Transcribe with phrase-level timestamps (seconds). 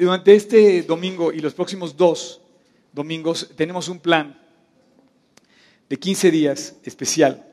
[0.00, 2.40] durante este domingo y los próximos dos
[2.90, 4.40] domingos tenemos un plan
[5.90, 7.46] de 15 días especial.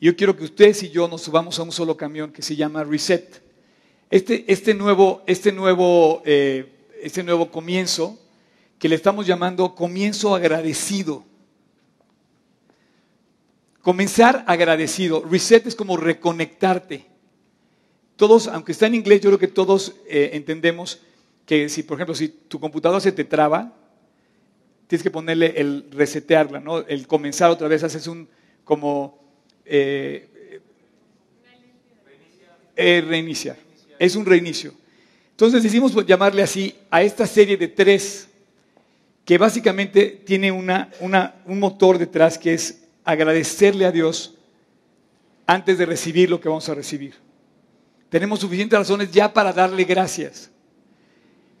[0.00, 2.82] Yo quiero que ustedes y yo nos subamos a un solo camión que se llama
[2.82, 3.40] Reset.
[4.10, 8.18] Este, este, nuevo, este, nuevo, eh, este nuevo comienzo
[8.80, 11.24] que le estamos llamando comienzo agradecido.
[13.80, 15.22] Comenzar agradecido.
[15.22, 17.06] Reset es como reconectarte.
[18.16, 21.00] Todos, aunque está en inglés, yo creo que todos eh, entendemos
[21.46, 23.72] que si, por ejemplo, si tu computadora se te traba,
[24.88, 26.80] tienes que ponerle el resetearla, ¿no?
[26.80, 28.28] El comenzar otra vez, haces un
[28.64, 29.18] como
[29.64, 30.60] eh,
[32.74, 33.56] eh, reiniciar.
[33.98, 34.74] Es un reinicio.
[35.30, 38.28] Entonces decidimos llamarle así a esta serie de tres,
[39.24, 44.34] que básicamente tiene una, un motor detrás que es agradecerle a Dios
[45.46, 47.14] antes de recibir lo que vamos a recibir.
[48.08, 50.50] Tenemos suficientes razones ya para darle gracias.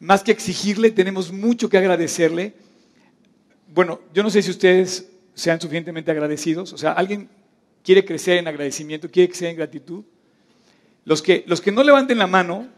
[0.00, 2.54] Más que exigirle, tenemos mucho que agradecerle.
[3.72, 6.72] Bueno, yo no sé si ustedes sean suficientemente agradecidos.
[6.72, 7.28] O sea, alguien
[7.82, 10.04] quiere crecer en agradecimiento, quiere crecer en gratitud.
[11.04, 12.68] Los que, los que no levanten la mano,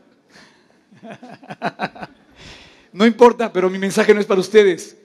[2.93, 4.97] no importa, pero mi mensaje no es para ustedes.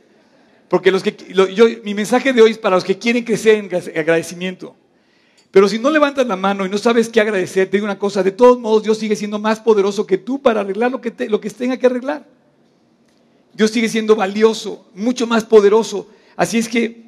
[0.67, 1.15] Porque los que,
[1.53, 3.65] yo, mi mensaje de hoy es para los que quieren crecer en
[3.97, 4.75] agradecimiento.
[5.53, 8.23] Pero si no levantas la mano y no sabes qué agradecer, te digo una cosa,
[8.23, 11.29] de todos modos Dios sigue siendo más poderoso que tú para arreglar lo que, te,
[11.29, 12.27] lo que tenga que arreglar.
[13.53, 16.09] Dios sigue siendo valioso, mucho más poderoso.
[16.35, 17.03] Así es que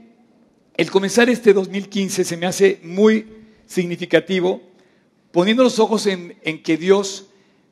[0.78, 3.26] el comenzar este 2015 se me hace muy
[3.66, 4.62] significativo,
[5.32, 7.26] poniendo los ojos en, en que Dios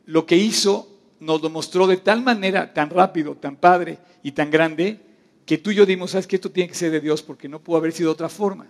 [0.07, 4.49] lo que hizo nos lo mostró de tal manera, tan rápido, tan padre y tan
[4.49, 4.99] grande,
[5.45, 7.59] que tú y yo dimos, sabes que esto tiene que ser de Dios porque no
[7.59, 8.65] pudo haber sido de otra forma.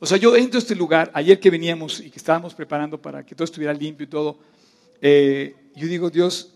[0.00, 3.24] O sea, yo entro a este lugar, ayer que veníamos y que estábamos preparando para
[3.24, 4.38] que todo estuviera limpio y todo,
[5.02, 6.54] eh, yo digo, Dios,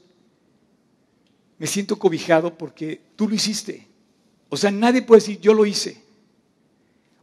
[1.59, 3.87] me siento cobijado porque tú lo hiciste.
[4.48, 6.03] O sea, nadie puede decir, yo lo hice.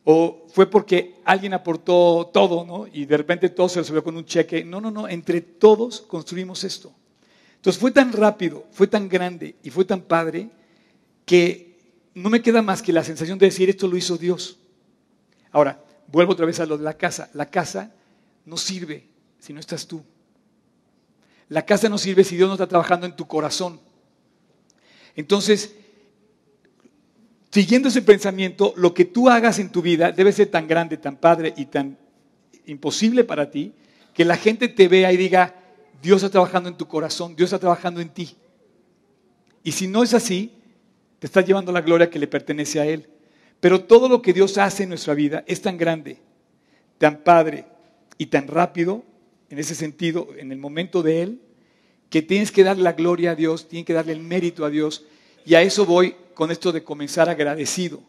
[0.03, 2.85] O fue porque alguien aportó todo, ¿no?
[2.91, 4.63] Y de repente todo se resolvió con un cheque.
[4.63, 6.93] No, no, no, entre todos construimos esto.
[7.55, 10.49] Entonces fue tan rápido, fue tan grande y fue tan padre
[11.25, 11.77] que
[12.13, 14.59] no me queda más que la sensación de decir, esto lo hizo Dios.
[15.51, 17.29] Ahora, Vuelvo otra vez a lo de la casa.
[17.33, 17.93] La casa
[18.45, 19.07] no sirve
[19.39, 20.03] si no estás tú.
[21.47, 23.79] La casa no sirve si Dios no está trabajando en tu corazón.
[25.15, 25.75] Entonces,
[27.51, 31.17] siguiendo ese pensamiento, lo que tú hagas en tu vida debe ser tan grande, tan
[31.17, 31.97] padre y tan
[32.65, 33.73] imposible para ti,
[34.13, 35.55] que la gente te vea y diga,
[36.01, 38.35] Dios está trabajando en tu corazón, Dios está trabajando en ti.
[39.63, 40.51] Y si no es así,
[41.19, 43.07] te estás llevando la gloria que le pertenece a Él.
[43.61, 46.17] Pero todo lo que Dios hace en nuestra vida es tan grande,
[46.97, 47.65] tan padre
[48.17, 49.03] y tan rápido,
[49.49, 51.41] en ese sentido, en el momento de Él,
[52.09, 55.05] que tienes que darle la gloria a Dios, tienes que darle el mérito a Dios.
[55.45, 58.01] Y a eso voy con esto de comenzar agradecido.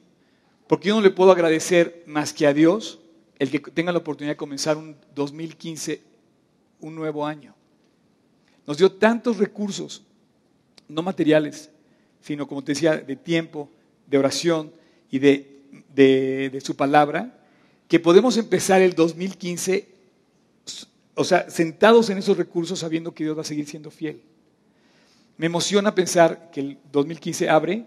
[0.66, 2.98] Porque yo no le puedo agradecer más que a Dios
[3.38, 6.00] el que tenga la oportunidad de comenzar un 2015,
[6.80, 7.54] un nuevo año.
[8.66, 10.02] Nos dio tantos recursos,
[10.88, 11.70] no materiales,
[12.20, 13.68] sino como te decía, de tiempo,
[14.06, 14.72] de oración,
[15.12, 17.38] y de, su palabra,
[17.86, 19.86] que podemos empezar el 2015,
[21.14, 24.22] o sea, sentados en esos recursos sabiendo que Dios va a seguir siendo fiel.
[25.36, 27.84] Me emociona pensar que el 2015 abre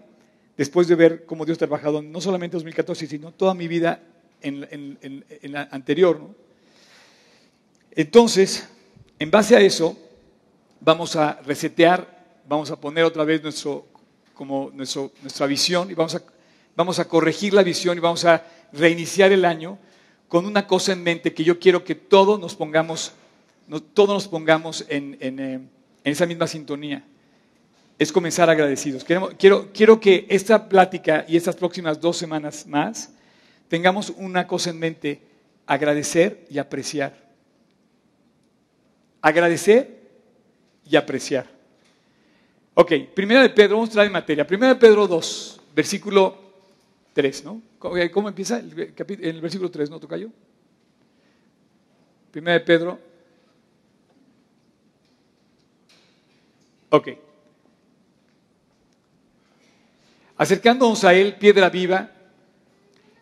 [0.56, 4.00] después de ver cómo Dios ha trabajado no solamente en 2014, sino toda mi vida
[4.40, 6.20] en, la anterior.
[7.90, 8.68] Entonces,
[9.18, 9.98] en base a eso,
[10.80, 13.86] vamos a resetear, vamos a poner otra vez nuestro,
[14.32, 16.22] como nuestra visión y vamos a
[16.76, 19.78] vamos a corregir la visión y vamos a reiniciar el año
[20.28, 23.12] con una cosa en mente que yo quiero que todos nos pongamos,
[23.94, 25.60] todos nos pongamos en, eh,
[26.04, 27.02] esa misma sintonía.
[27.98, 29.04] Es comenzar agradecidos.
[29.04, 33.10] Quiero, quiero que esta plática y estas próximas dos semanas más
[33.68, 35.22] tengamos una cosa en mente,
[35.66, 37.16] agradecer y apreciar.
[39.22, 39.98] Agradecer
[40.84, 41.46] y apreciar.
[42.74, 44.46] Ok, primera de Pedro, vamos a traer materia.
[44.46, 46.45] Primera de Pedro 2, versículo
[47.16, 47.62] 3, ¿no?
[47.78, 48.58] ¿Cómo empieza?
[48.58, 48.68] En
[49.22, 50.28] el versículo 3, ¿no, Tocayo?
[52.30, 52.98] Primera de Pedro.
[56.90, 57.08] Ok.
[60.36, 62.10] Acercándonos a él, piedra viva.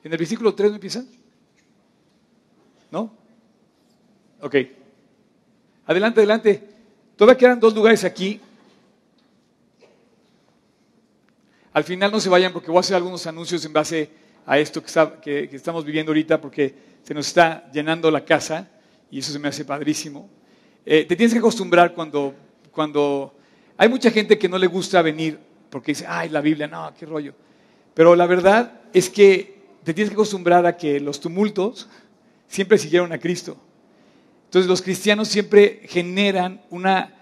[0.02, 1.04] En el versículo 3 no empieza.
[2.90, 3.16] ¿No?
[4.40, 4.56] Ok.
[5.86, 6.68] Adelante, adelante.
[7.14, 8.40] Todavía quedan dos lugares aquí.
[11.74, 14.08] Al final no se vayan porque voy a hacer algunos anuncios en base
[14.46, 14.80] a esto
[15.20, 16.72] que, estamos viviendo ahorita porque
[17.02, 18.70] se nos está llenando la casa
[19.10, 20.30] y eso se me hace padrísimo.
[20.86, 22.32] Eh, te tienes que acostumbrar cuando,
[22.70, 23.34] cuando
[23.76, 25.36] hay mucha gente que no le gusta venir
[25.68, 27.34] porque dice, ay, la Biblia, no, qué rollo.
[27.92, 31.88] Pero la verdad es que te tienes que acostumbrar a que los tumultos
[32.46, 33.56] siempre siguieron a Cristo.
[34.44, 37.14] Entonces los cristianos siempre generan una,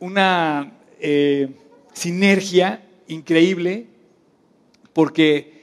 [0.00, 1.54] una eh,
[1.92, 3.91] sinergia increíble
[4.92, 5.62] porque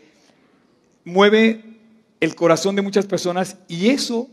[1.03, 1.63] mueve
[2.19, 4.29] el corazón de muchas personas y eso,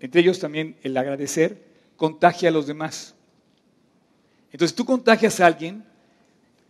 [0.00, 1.62] entre ellos también el agradecer,
[1.96, 3.14] contagia a los demás.
[4.52, 5.84] Entonces tú contagias a alguien,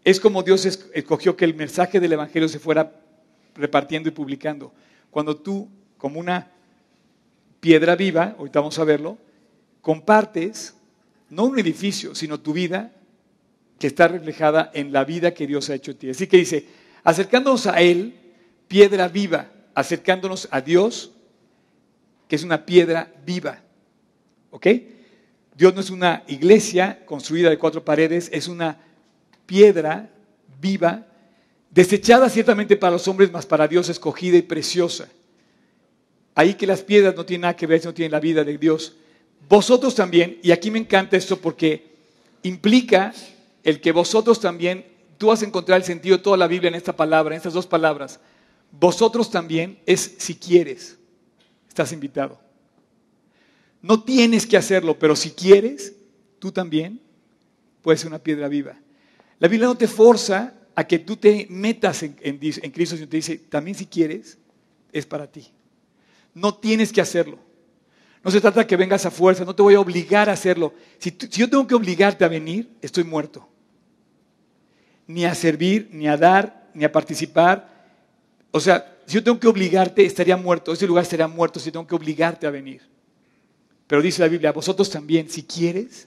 [0.04, 3.00] es como Dios escogió que el mensaje del Evangelio se fuera
[3.54, 4.72] repartiendo y publicando.
[5.10, 6.50] Cuando tú, como una
[7.60, 9.18] piedra viva, ahorita vamos a verlo,
[9.80, 10.74] compartes
[11.30, 12.92] no un edificio, sino tu vida
[13.78, 16.10] que está reflejada en la vida que Dios ha hecho en ti.
[16.10, 16.66] Así que dice,
[17.08, 18.12] acercándonos a Él,
[18.68, 21.10] piedra viva, acercándonos a Dios,
[22.28, 23.62] que es una piedra viva.
[24.50, 24.66] ¿Ok?
[25.56, 28.78] Dios no es una iglesia construida de cuatro paredes, es una
[29.46, 30.10] piedra
[30.60, 31.06] viva,
[31.70, 35.08] desechada ciertamente para los hombres, mas para Dios escogida y preciosa.
[36.34, 38.96] Ahí que las piedras no tienen nada que ver, no tienen la vida de Dios.
[39.48, 41.86] Vosotros también, y aquí me encanta esto porque
[42.42, 43.14] implica
[43.64, 46.74] el que vosotros también, tú vas a encontrar el sentido de toda la Biblia en
[46.74, 48.20] esta palabra, en estas dos palabras.
[48.70, 50.96] Vosotros también es si quieres,
[51.68, 52.38] estás invitado.
[53.82, 55.94] No tienes que hacerlo, pero si quieres,
[56.38, 57.00] tú también
[57.82, 58.78] puedes ser una piedra viva.
[59.38, 62.14] La Biblia no te forza a que tú te metas en,
[62.72, 64.38] Cristo, sino te dice, también si quieres,
[64.92, 65.48] es para ti.
[66.34, 67.38] No tienes que hacerlo.
[68.22, 70.74] No se trata de que vengas a fuerza, no te voy a obligar a hacerlo.
[70.98, 73.48] Si, si, yo tengo que obligarte a venir, estoy muerto.
[75.08, 77.68] Ni a servir, ni a dar, ni a participar.
[78.52, 80.72] O sea, si yo tengo que obligarte, estaría muerto.
[80.72, 82.82] Ese lugar estaría muerto si tengo que obligarte a venir.
[83.88, 86.06] Pero dice la Biblia, vosotros también, si quieres,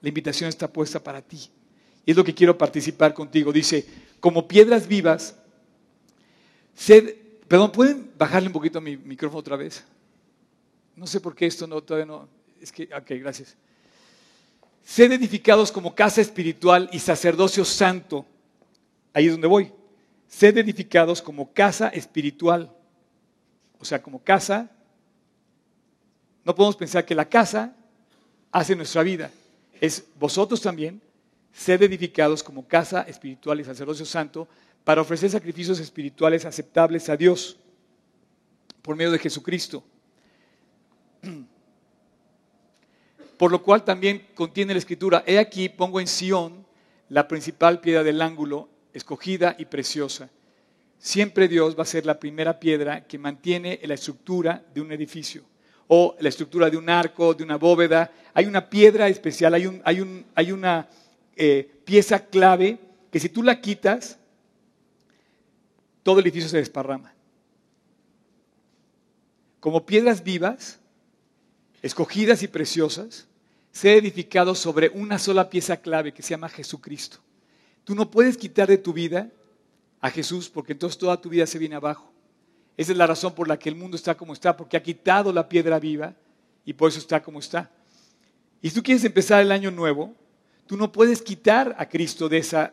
[0.00, 1.50] la invitación está puesta para ti.
[2.04, 3.52] Y es lo que quiero participar contigo.
[3.52, 3.84] Dice,
[4.20, 5.34] como piedras vivas,
[6.74, 7.14] sed,
[7.48, 9.84] perdón, ¿pueden bajarle un poquito mi micrófono otra vez?
[10.96, 12.28] No sé por qué esto no, todavía no,
[12.60, 13.56] es que, ok, gracias.
[14.88, 18.24] Sed edificados como casa espiritual y sacerdocio santo.
[19.12, 19.70] Ahí es donde voy.
[20.26, 22.74] Sed edificados como casa espiritual.
[23.78, 24.70] O sea, como casa
[26.42, 27.76] no podemos pensar que la casa
[28.50, 29.30] hace nuestra vida.
[29.78, 31.02] Es vosotros también,
[31.52, 34.48] sed edificados como casa espiritual y sacerdocio santo
[34.84, 37.58] para ofrecer sacrificios espirituales aceptables a Dios
[38.80, 39.84] por medio de Jesucristo.
[43.38, 46.66] Por lo cual también contiene la escritura, he aquí pongo en Sión
[47.08, 50.28] la principal piedra del ángulo, escogida y preciosa.
[50.98, 55.44] Siempre Dios va a ser la primera piedra que mantiene la estructura de un edificio
[55.86, 58.10] o la estructura de un arco, de una bóveda.
[58.34, 60.88] Hay una piedra especial, hay, un, hay, un, hay una
[61.36, 62.78] eh, pieza clave
[63.12, 64.18] que si tú la quitas,
[66.02, 67.14] todo el edificio se desparrama.
[69.60, 70.80] Como piedras vivas,
[71.80, 73.27] escogidas y preciosas,
[73.72, 77.18] se ha edificado sobre una sola pieza clave que se llama Jesucristo.
[77.84, 79.30] Tú no puedes quitar de tu vida
[80.00, 82.12] a Jesús porque entonces toda tu vida se viene abajo.
[82.76, 85.32] Esa es la razón por la que el mundo está como está, porque ha quitado
[85.32, 86.14] la piedra viva
[86.64, 87.70] y por eso está como está.
[88.62, 90.14] Y si tú quieres empezar el año nuevo,
[90.66, 92.72] tú no puedes quitar a Cristo de esa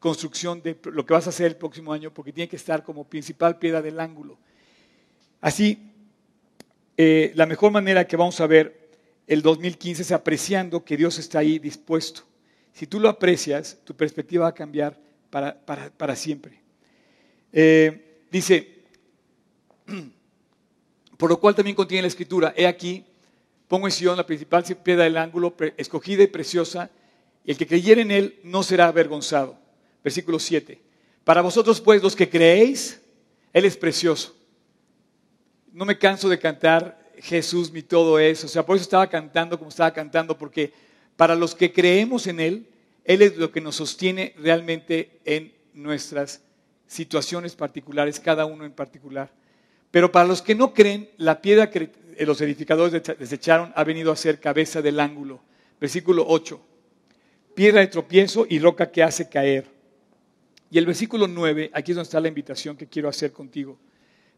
[0.00, 3.04] construcción de lo que vas a hacer el próximo año, porque tiene que estar como
[3.04, 4.36] principal piedra del ángulo.
[5.40, 5.92] Así,
[6.96, 8.81] eh, la mejor manera que vamos a ver
[9.26, 12.22] el 2015 es apreciando que Dios está ahí dispuesto.
[12.72, 14.98] Si tú lo aprecias, tu perspectiva va a cambiar
[15.30, 15.58] para,
[15.96, 16.60] para siempre.
[17.52, 18.78] Eh, Dice,
[21.18, 23.04] por lo cual también contiene la escritura, he aquí,
[23.68, 26.90] pongo en Sion la principal piedra del ángulo, escogida y preciosa,
[27.44, 29.58] y el que creyere en él no será avergonzado.
[30.02, 30.80] Versículo 7.
[31.24, 33.02] Para vosotros pues los que creéis,
[33.52, 34.34] él es precioso.
[35.72, 39.56] No me canso de cantar Jesús mi todo es, o sea, por eso estaba cantando
[39.56, 40.72] como estaba cantando, porque
[41.16, 42.66] para los que creemos en él,
[43.04, 46.42] él es lo que nos sostiene realmente en nuestras
[46.88, 49.30] situaciones particulares, cada uno en particular.
[49.92, 54.16] Pero para los que no creen, la piedra que los edificadores desecharon ha venido a
[54.16, 55.40] ser cabeza del ángulo.
[55.80, 56.60] Versículo 8.
[57.54, 59.66] Piedra de tropiezo y roca que hace caer.
[60.70, 63.78] Y el versículo 9, aquí es donde está la invitación que quiero hacer contigo.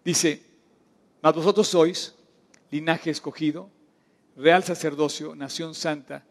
[0.05, 0.43] Dice,
[1.23, 2.14] mas vosotros sois
[2.75, 3.71] linaje escogido,
[4.37, 6.25] real sacerdocio, nación santa,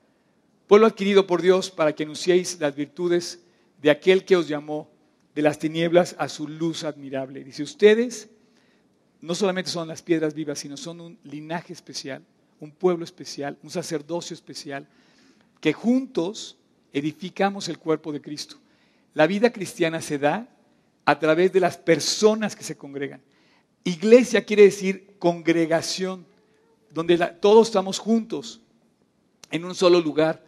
[0.68, 3.40] pueblo adquirido por Dios para que anunciéis las virtudes
[3.82, 4.90] de aquel que os llamó
[5.36, 7.46] de las tinieblas a su luz admirable.
[7.46, 8.28] Dice, ustedes
[9.22, 12.22] no solamente son las piedras vivas, sino son un linaje especial,
[12.60, 14.86] un pueblo especial, un sacerdocio especial,
[15.62, 16.58] que juntos
[16.92, 18.58] edificamos el cuerpo de Cristo.
[19.14, 20.50] La vida cristiana se da
[21.06, 23.22] a través de las personas que se congregan.
[23.86, 26.33] Iglesia quiere decir congregación,
[26.94, 28.62] donde todos estamos juntos
[29.52, 30.44] en un solo lugar.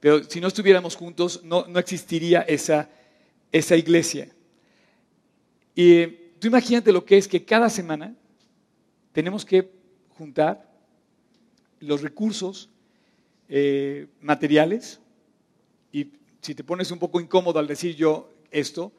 [0.00, 2.90] Pero si no estuviéramos juntos, no, no existiría esa,
[3.50, 4.28] esa iglesia.
[5.74, 6.06] Y
[6.38, 8.14] tú imagínate lo que es que cada semana
[9.12, 9.70] tenemos que
[10.10, 10.70] juntar
[11.80, 12.68] los recursos
[13.48, 15.00] eh, materiales,
[15.92, 16.10] y
[16.40, 18.92] si te pones un poco incómodo al decir yo esto,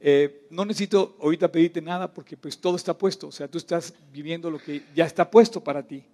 [0.00, 3.94] eh, no necesito ahorita pedirte nada porque pues todo está puesto, o sea, tú estás
[4.12, 6.04] viviendo lo que ya está puesto para ti.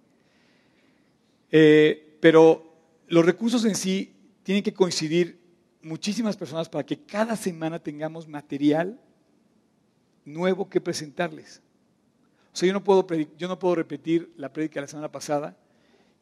[1.55, 2.73] Eh, pero
[3.07, 5.39] los recursos en sí tienen que coincidir
[5.83, 8.99] muchísimas personas para que cada semana tengamos material
[10.25, 11.61] nuevo que presentarles.
[12.51, 13.05] O sea, yo no puedo,
[13.37, 15.55] yo no puedo repetir la prédica de la semana pasada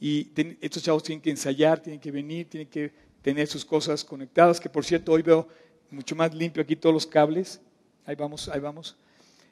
[0.01, 4.59] y estos chavos tienen que ensayar, tienen que venir, tienen que tener sus cosas conectadas,
[4.59, 5.47] que por cierto hoy veo
[5.91, 7.61] mucho más limpio aquí todos los cables.
[8.05, 8.97] Ahí vamos, ahí vamos.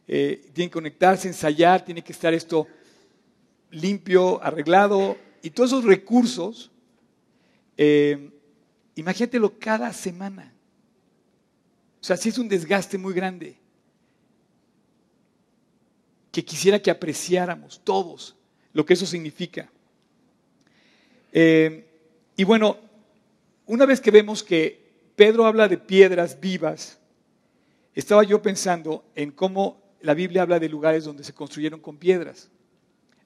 [0.10, 2.68] Eh, tienen que conectarse, ensayar, tiene que estar esto
[3.72, 6.72] limpio, arreglado y todos esos recursos.
[7.78, 8.32] Eh,
[8.96, 10.54] imagínatelo cada semana.
[12.02, 13.58] O sea, sí es un desgaste muy grande
[16.32, 18.36] que quisiera que apreciáramos todos
[18.74, 19.70] lo que eso significa.
[21.32, 21.86] Eh,
[22.36, 22.78] y bueno,
[23.66, 27.00] una vez que vemos que Pedro habla de piedras vivas,
[27.94, 32.50] estaba yo pensando en cómo la Biblia habla de lugares donde se construyeron con piedras.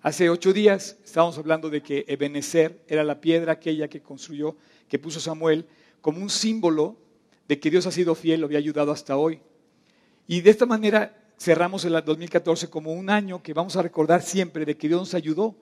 [0.04, 4.58] Hace ocho días estábamos hablando de que Ebenezer era la piedra aquella que construyó,
[4.90, 5.66] que puso Samuel,
[6.02, 6.98] como un símbolo
[7.48, 9.40] de que Dios ha sido fiel, lo había ayudado hasta hoy.
[10.28, 14.66] Y de esta manera cerramos el 2014 como un año que vamos a recordar siempre
[14.66, 15.56] de que Dios nos ayudó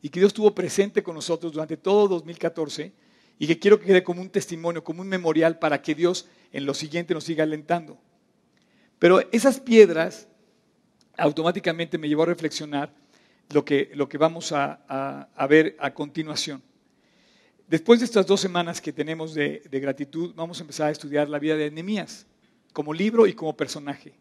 [0.00, 2.92] y que Dios estuvo presente con nosotros durante todo 2014
[3.40, 6.66] y que quiero que quede como un testimonio, como un memorial para que Dios en
[6.66, 7.98] lo siguiente nos siga alentando.
[9.00, 10.28] Pero esas piedras
[11.16, 12.94] automáticamente me llevó a reflexionar
[13.50, 16.62] lo que, lo que vamos a, ver a continuación.
[17.66, 21.28] Después de estas dos semanas que tenemos de, de gratitud, vamos a empezar a estudiar
[21.28, 22.26] la vida de Nehemías
[22.72, 24.14] como libro y como personaje.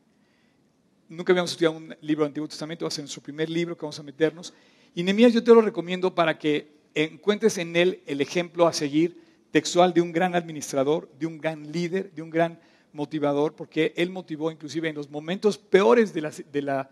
[1.09, 3.81] Nunca habíamos estudiado un libro del Antiguo Testamento, va a ser nuestro primer libro que
[3.83, 4.53] vamos a meternos.
[4.93, 9.21] Y Nehemías yo te lo recomiendo para que encuentres en él el ejemplo a seguir
[9.51, 12.59] textual de un gran administrador, de un gran líder, de un gran
[12.93, 16.21] motivador, porque él motivó inclusive en los momentos peores de
[16.61, 16.89] la,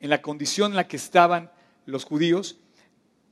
[0.00, 1.50] en la condición en la que estaban
[1.90, 2.58] los judíos,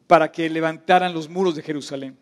[0.07, 2.17] para que levantaran los muros de Jerusalén.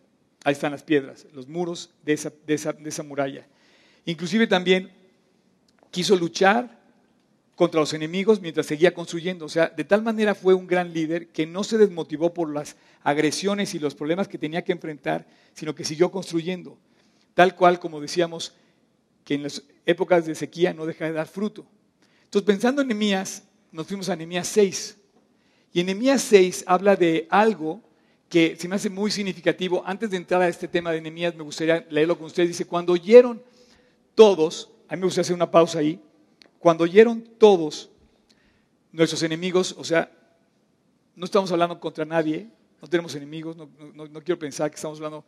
[0.45, 3.47] Ahí están las piedras, los muros de esa, de esa, de esa muralla.
[4.05, 4.91] Inclusive también
[5.91, 6.83] quiso luchar
[7.55, 9.47] contra los enemigos mientras seguía construyendo.
[9.47, 12.77] O sea, de tal manera fue un gran líder que no se desmotivó por las
[13.03, 16.79] agresiones y los problemas que tenía que enfrentar, sino que siguió construyendo.
[17.35, 18.55] Tal cual, como decíamos,
[19.25, 21.67] que en las épocas de sequía no deja de dar fruto.
[22.25, 24.99] Entonces, pensando en Nehemías, nos fuimos a Nehemías 6.
[25.75, 27.83] Y en Nehemías 6 habla de algo
[28.29, 29.83] que se me hace muy significativo.
[29.85, 32.51] Antes de entrar a este tema de Nehemías, me gustaría leerlo con ustedes.
[32.51, 33.43] Dice, cuando oyeron
[34.15, 36.01] todos, a mí me gustaría hacer una pausa ahí,
[36.61, 37.91] cuando oyeron todos
[38.93, 40.13] nuestros enemigos, o sea,
[41.17, 42.47] no estamos hablando contra nadie,
[42.81, 43.69] no tenemos enemigos, no,
[44.23, 45.25] quiero pensar que estamos hablando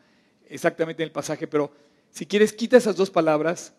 [0.48, 1.72] exactamente en el pasaje, pero
[2.12, 3.74] si quieres, quita esas dos palabras.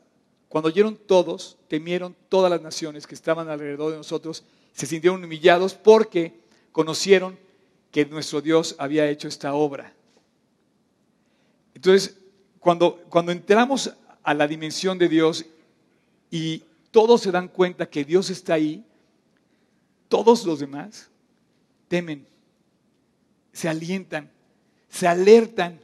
[0.50, 4.44] Cuando oyeron todos, temieron todas las naciones que estaban alrededor de nosotros,
[4.74, 6.47] se sintieron humillados porque
[6.78, 7.40] conocieron
[7.92, 9.92] que nuestro Dios había hecho esta obra.
[11.74, 12.16] Entonces,
[12.60, 13.92] cuando, cuando entramos
[14.22, 15.44] a la dimensión de Dios
[16.30, 18.86] y todos se dan cuenta que Dios está ahí,
[20.08, 21.10] todos los demás
[21.88, 22.28] temen,
[23.54, 24.30] se alientan,
[24.88, 25.80] se alertan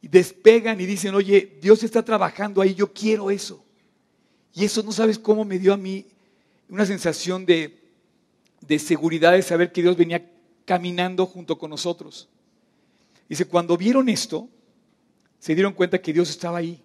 [0.00, 3.64] y despegan y dicen, oye, Dios está trabajando ahí, yo quiero eso.
[4.54, 6.06] Y eso no sabes cómo me dio a mí
[6.68, 7.82] una sensación de,
[8.60, 10.35] de seguridad de saber que Dios venía
[10.66, 12.28] caminando junto con nosotros.
[13.28, 14.50] Dice, cuando vieron esto,
[15.38, 16.82] se dieron cuenta que Dios estaba ahí.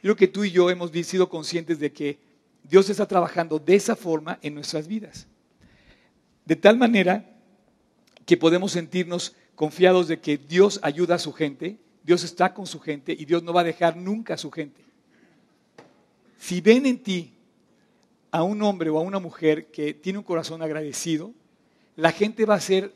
[0.00, 2.18] Creo que tú y yo hemos sido conscientes de que
[2.62, 5.26] Dios está trabajando de esa forma en nuestras vidas.
[6.46, 7.30] De tal manera
[8.24, 12.80] que podemos sentirnos confiados de que Dios ayuda a su gente, Dios está con su
[12.80, 14.82] gente y Dios no va a dejar nunca a su gente.
[16.38, 17.32] Si ven en ti
[18.30, 21.32] a un hombre o a una mujer que tiene un corazón agradecido,
[21.96, 22.92] la gente va a ser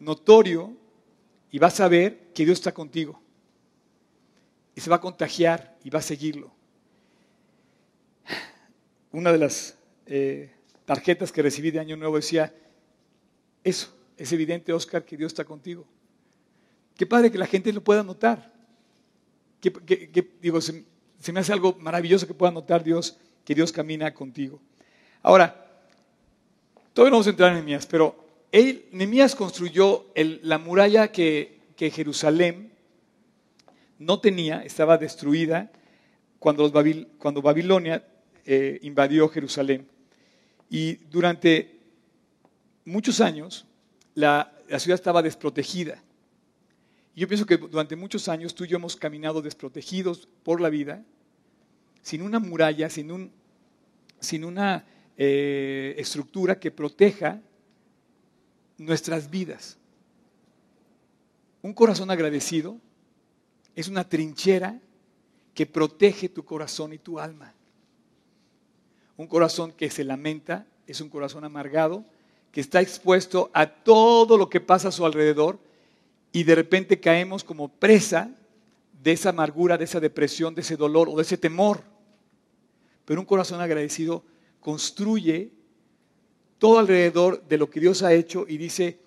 [0.00, 0.76] notorio
[1.50, 3.20] y va a saber que Dios está contigo.
[4.74, 6.52] Y se va a contagiar y va a seguirlo
[9.12, 9.76] una de las
[10.06, 10.52] eh,
[10.84, 12.54] tarjetas que recibí de Año Nuevo decía,
[13.64, 15.86] eso, es evidente, Oscar, que Dios está contigo.
[16.96, 18.52] Qué padre que la gente lo pueda notar.
[19.60, 20.84] Que, digo, se,
[21.32, 24.60] me hace algo maravilloso que pueda notar Dios, que Dios camina contigo.
[25.22, 25.66] Ahora,
[26.94, 32.72] todavía no vamos a entrar en Nehemías, pero él, Nehemías construyó la muralla que, Jerusalén
[33.98, 35.70] no tenía, estaba destruida
[36.38, 38.04] cuando, Babilonia
[38.44, 39.88] eh, invadió Jerusalén.
[40.68, 41.78] Y durante
[42.84, 43.66] muchos años
[44.14, 46.02] la, ciudad estaba desprotegida.
[47.16, 51.02] Yo pienso que durante muchos años tú y yo hemos caminado desprotegidos por la vida,
[52.02, 54.84] sin una muralla, sin una
[55.16, 57.40] eh, estructura que proteja
[58.80, 59.76] nuestras vidas.
[61.62, 62.78] Un corazón agradecido
[63.76, 64.80] es una trinchera
[65.52, 67.52] que protege tu corazón y tu alma.
[69.18, 72.06] Un corazón que se lamenta es un corazón amargado,
[72.52, 75.58] que está expuesto a todo lo que pasa a su alrededor
[76.32, 78.30] y de repente caemos como presa
[79.02, 81.82] de esa amargura, de esa depresión, de ese dolor o de ese temor.
[83.04, 84.24] Pero un corazón agradecido
[84.58, 85.52] construye
[86.60, 89.00] todo alrededor de lo que Dios ha hecho y dice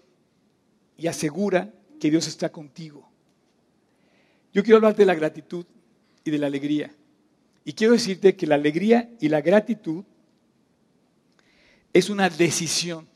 [0.98, 3.08] y asegura que Dios está contigo.
[4.52, 5.64] Yo quiero hablar de la gratitud
[6.24, 6.94] y de la alegría.
[7.64, 10.04] Y quiero decirte que la alegría y la gratitud
[11.94, 13.08] es una decisión.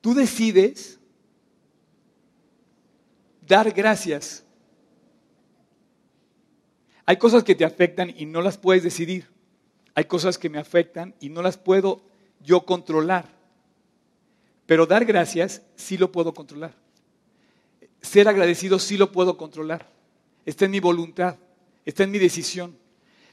[0.00, 0.98] Tú decides
[3.46, 4.42] dar gracias.
[7.04, 9.31] Hay cosas que te afectan y no las puedes decidir.
[9.94, 12.02] Hay cosas que me afectan y no las puedo
[12.40, 13.26] yo controlar.
[14.66, 16.74] Pero dar gracias sí lo puedo controlar.
[18.00, 19.88] Ser agradecido sí lo puedo controlar.
[20.46, 21.36] Está en mi voluntad,
[21.84, 22.76] está en mi decisión.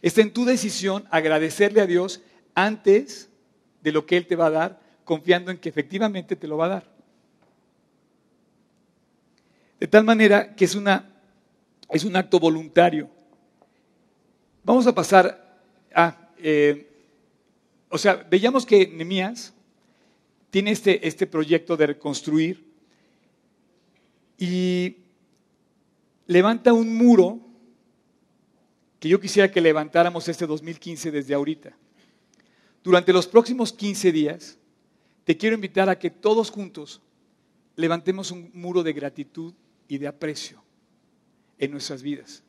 [0.01, 2.21] Está en tu decisión agradecerle a Dios
[2.55, 3.29] antes
[3.81, 6.65] de lo que Él te va a dar confiando en que efectivamente te lo va
[6.65, 6.83] a dar.
[9.79, 11.09] De tal manera que es, una,
[11.89, 13.09] es un acto voluntario.
[14.63, 15.57] Vamos a pasar
[15.95, 16.87] a, eh,
[17.89, 19.53] o sea, veíamos que Nemías
[20.49, 22.65] tiene este, este proyecto de reconstruir
[24.37, 24.97] y
[26.27, 27.39] levanta un muro
[28.99, 31.75] que yo quisiera que levantáramos este 2015 desde ahorita.
[32.83, 34.57] Durante los próximos 15 días,
[35.23, 37.01] te quiero invitar a que todos juntos
[37.75, 39.53] levantemos un muro de gratitud
[39.87, 40.61] y de aprecio
[41.57, 42.43] en nuestras vidas.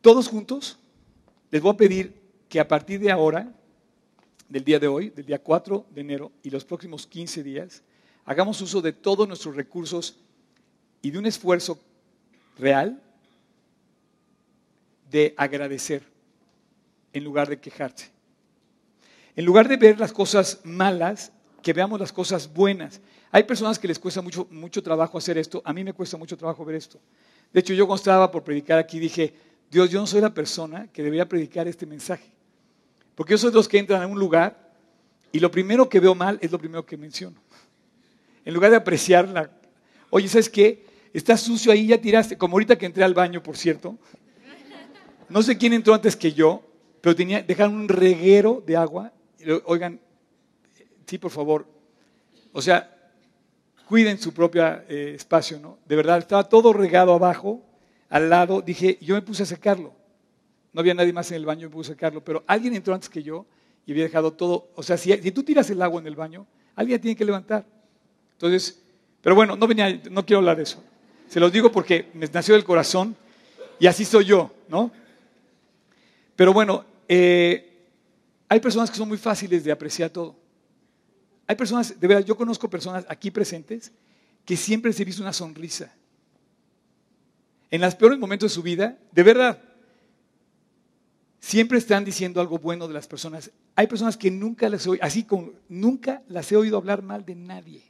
[0.00, 0.78] Todos juntos
[1.54, 2.12] les voy a pedir
[2.48, 3.48] que a partir de ahora,
[4.48, 7.84] del día de hoy, del día 4 de enero y los próximos 15 días,
[8.24, 10.16] hagamos uso de todos nuestros recursos
[11.00, 11.78] y de un esfuerzo
[12.58, 13.00] real
[15.08, 16.02] de agradecer
[17.12, 18.10] en lugar de quejarse.
[19.36, 21.30] En lugar de ver las cosas malas,
[21.62, 23.00] que veamos las cosas buenas.
[23.30, 25.62] Hay personas que les cuesta mucho, mucho trabajo hacer esto.
[25.64, 26.98] A mí me cuesta mucho trabajo ver esto.
[27.52, 30.88] De hecho, yo cuando estaba por predicar aquí dije, Dios, yo no soy la persona
[30.92, 32.30] que debería predicar este mensaje.
[33.14, 34.72] Porque yo soy de los que entran a un lugar
[35.32, 37.36] y lo primero que veo mal es lo primero que menciono.
[38.44, 39.50] En lugar de apreciar la...
[40.10, 40.84] Oye, ¿sabes qué?
[41.12, 42.36] Está sucio ahí, ya tiraste.
[42.36, 43.96] Como ahorita que entré al baño, por cierto.
[45.28, 46.62] No sé quién entró antes que yo,
[47.00, 49.12] pero tenía, dejaron un reguero de agua
[49.64, 50.00] oigan,
[51.06, 51.66] sí, por favor,
[52.52, 52.90] o sea,
[53.88, 55.78] cuiden su propio eh, espacio, ¿no?
[55.86, 57.62] De verdad, estaba todo regado abajo,
[58.14, 59.92] al lado, dije, yo me puse a secarlo.
[60.72, 63.10] No había nadie más en el baño, me puse a secarlo, pero alguien entró antes
[63.10, 63.44] que yo
[63.84, 66.46] y había dejado todo, o sea, si, si tú tiras el agua en el baño,
[66.76, 67.66] alguien tiene que levantar.
[68.34, 68.80] Entonces,
[69.20, 70.80] pero bueno, no venía, no quiero hablar de eso.
[71.26, 73.16] Se los digo porque me nació del corazón
[73.80, 74.92] y así soy yo, ¿no?
[76.36, 77.88] Pero bueno, eh,
[78.48, 80.36] hay personas que son muy fáciles de apreciar todo.
[81.48, 83.90] Hay personas, de verdad, yo conozco personas aquí presentes
[84.44, 85.92] que siempre se visto una sonrisa.
[87.74, 89.58] En los peores momentos de su vida, de verdad,
[91.40, 93.50] siempre están diciendo algo bueno de las personas.
[93.74, 97.26] Hay personas que nunca las he oído, así como nunca las he oído hablar mal
[97.26, 97.82] de nadie.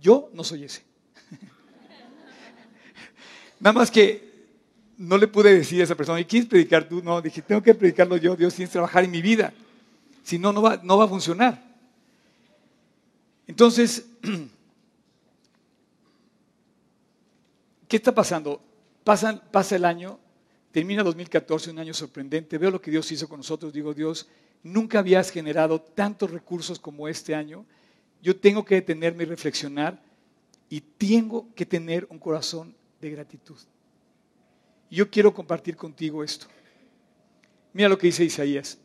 [0.00, 0.84] Yo no soy ese.
[3.58, 4.30] Nada más que
[4.96, 7.02] no le pude decir a esa persona, ¿y quieres predicar tú?
[7.02, 9.52] No, dije, tengo que predicarlo yo, Dios tiene que trabajar en mi vida.
[10.22, 11.60] Si no, no va, no va a funcionar.
[13.48, 14.06] Entonces,
[17.92, 18.58] ¿qué está pasando?
[19.04, 20.18] Pasa, el año,
[20.70, 24.30] termina 2014, un año sorprendente, veo lo que Dios hizo con nosotros, digo, Dios,
[24.62, 27.66] nunca habías generado tantos recursos como este año,
[28.22, 30.02] yo tengo que detenerme y reflexionar
[30.70, 33.58] y tengo que tener un corazón de gratitud.
[34.90, 36.46] Yo quiero compartir contigo esto.
[37.74, 38.78] Mira lo que dice Isaías.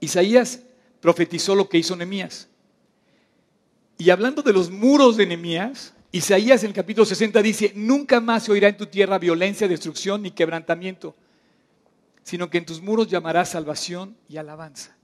[0.00, 0.60] Isaías
[1.00, 2.46] profetizó lo que hizo Nehemías.
[3.96, 8.44] Y hablando de los muros de Nehemías, Isaías en el capítulo 60 dice, nunca más
[8.44, 11.14] se oirá en tu tierra violencia, destrucción ni quebrantamiento,
[12.22, 14.96] sino que en tus muros llamarás salvación y alabanza.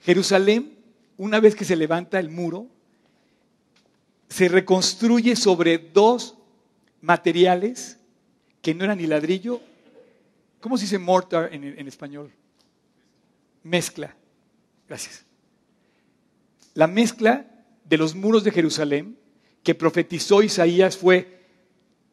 [0.00, 0.76] Jerusalén,
[1.16, 2.66] una vez que se levanta el muro,
[4.28, 6.36] se reconstruye sobre dos
[7.00, 7.98] materiales
[8.60, 9.60] que no eran ni ladrillo.
[10.60, 12.32] ¿Cómo se dice mortar en, en español?
[13.62, 14.16] Mezcla.
[14.88, 15.24] Gracias.
[16.74, 17.46] La mezcla
[17.84, 19.16] de los muros de Jerusalén
[19.64, 21.42] que profetizó Isaías fue,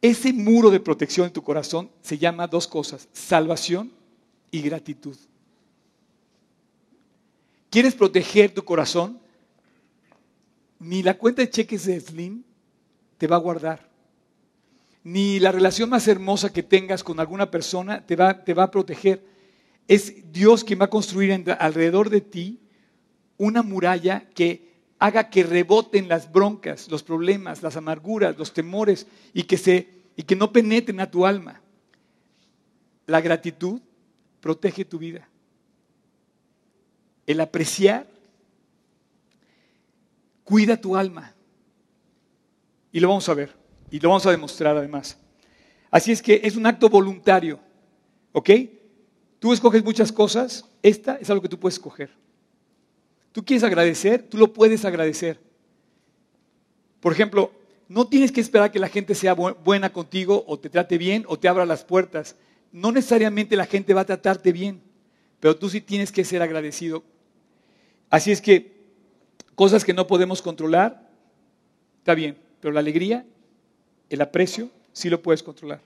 [0.00, 3.92] ese muro de protección en tu corazón se llama dos cosas, salvación
[4.50, 5.16] y gratitud.
[7.70, 9.20] ¿Quieres proteger tu corazón?
[10.80, 12.42] Ni la cuenta de cheques de Slim
[13.18, 13.88] te va a guardar.
[15.04, 18.70] Ni la relación más hermosa que tengas con alguna persona te va, te va a
[18.70, 19.24] proteger.
[19.88, 22.60] Es Dios quien va a construir alrededor de ti
[23.36, 24.71] una muralla que
[25.02, 30.22] haga que reboten las broncas, los problemas, las amarguras, los temores y que, se, y
[30.22, 31.60] que no penetren a tu alma.
[33.06, 33.80] La gratitud
[34.40, 35.28] protege tu vida.
[37.26, 38.06] El apreciar
[40.44, 41.34] cuida tu alma.
[42.92, 43.56] Y lo vamos a ver.
[43.90, 45.18] Y lo vamos a demostrar además.
[45.90, 47.58] Así es que es un acto voluntario.
[48.30, 48.50] ¿Ok?
[49.40, 50.64] Tú escoges muchas cosas.
[50.80, 52.21] Esta es algo que tú puedes escoger.
[53.32, 55.40] Tú quieres agradecer, tú lo puedes agradecer.
[57.00, 57.50] Por ejemplo,
[57.88, 61.38] no tienes que esperar que la gente sea buena contigo o te trate bien o
[61.38, 62.36] te abra las puertas.
[62.70, 64.80] No necesariamente la gente va a tratarte bien,
[65.40, 67.02] pero tú sí tienes que ser agradecido.
[68.08, 68.72] Así es que
[69.54, 71.10] cosas que no podemos controlar,
[71.98, 73.26] está bien, pero la alegría,
[74.10, 75.80] el aprecio, sí lo puedes controlar.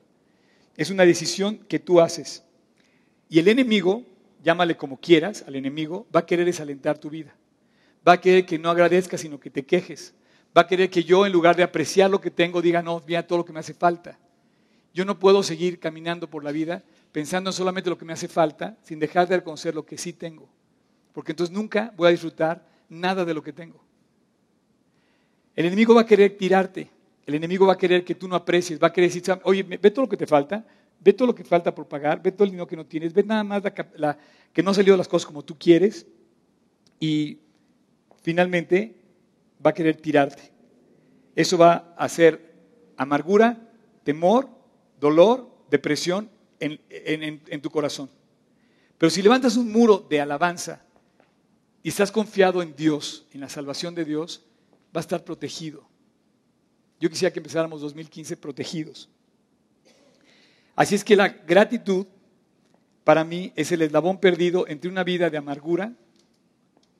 [0.77, 2.43] Es una decisión que tú haces.
[3.29, 4.05] Y el enemigo
[4.47, 7.35] llámale como quieras al enemigo, va a querer desalentar tu vida.
[8.07, 10.15] Va a querer que no agradezcas, sino que te quejes.
[10.57, 13.27] Va a querer que yo, en lugar de apreciar lo que tengo, diga, no, mira
[13.27, 14.17] todo lo que me hace falta.
[14.95, 18.29] Yo no puedo seguir caminando por la vida pensando en solamente lo que me hace
[18.29, 20.49] falta, sin dejar de reconocer lo que sí tengo.
[21.13, 23.83] Porque entonces nunca voy a disfrutar nada de lo que tengo.
[25.57, 26.89] El enemigo va a querer tirarte.
[27.27, 28.81] El enemigo va a querer que tú no aprecies.
[28.81, 30.65] Va a querer decir, oye, ve todo lo que te falta,
[31.01, 33.23] ve todo lo que falta por pagar, ve todo el dinero que no tienes, ve
[33.23, 33.63] nada más
[34.53, 36.07] que no han salido las cosas como tú quieres
[36.99, 37.39] y
[38.23, 38.97] finalmente
[39.65, 40.53] va a querer tirarte.
[41.35, 42.55] Eso va a hacer
[42.97, 43.71] amargura,
[44.05, 44.49] temor,
[44.99, 48.11] dolor, depresión en, en tu corazón.
[48.99, 50.83] Pero si levantas un muro de alabanza
[51.83, 54.45] y estás confiado en Dios, en la salvación de Dios,
[54.95, 55.87] va a estar protegido.
[56.99, 59.11] Yo quisiera que empezáramos 2015 protegidos.
[60.77, 62.07] Así es que la gratitud
[63.03, 65.95] para mí es el eslabón perdido entre una vida de amargura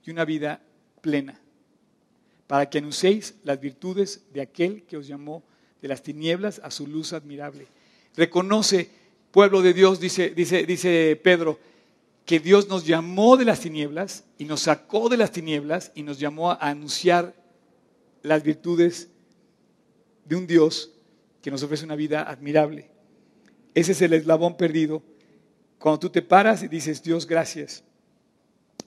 [0.03, 0.61] y una vida
[1.01, 1.39] plena,
[2.47, 5.43] para que anunciéis las virtudes de aquel que os llamó
[5.81, 7.67] de las tinieblas a su luz admirable.
[8.15, 8.89] Reconoce,
[9.31, 11.59] pueblo de Dios, dice, dice, dice Pedro,
[12.25, 16.19] que Dios nos llamó de las tinieblas y nos sacó de las tinieblas y nos
[16.19, 17.35] llamó a anunciar
[18.23, 19.09] las virtudes
[20.25, 20.91] de un Dios
[21.41, 22.96] que nos ofrece una vida admirable.
[23.77, 25.03] Ese es el eslabón perdido.
[25.77, 27.83] Cuando tú te paras y dices, Dios, gracias.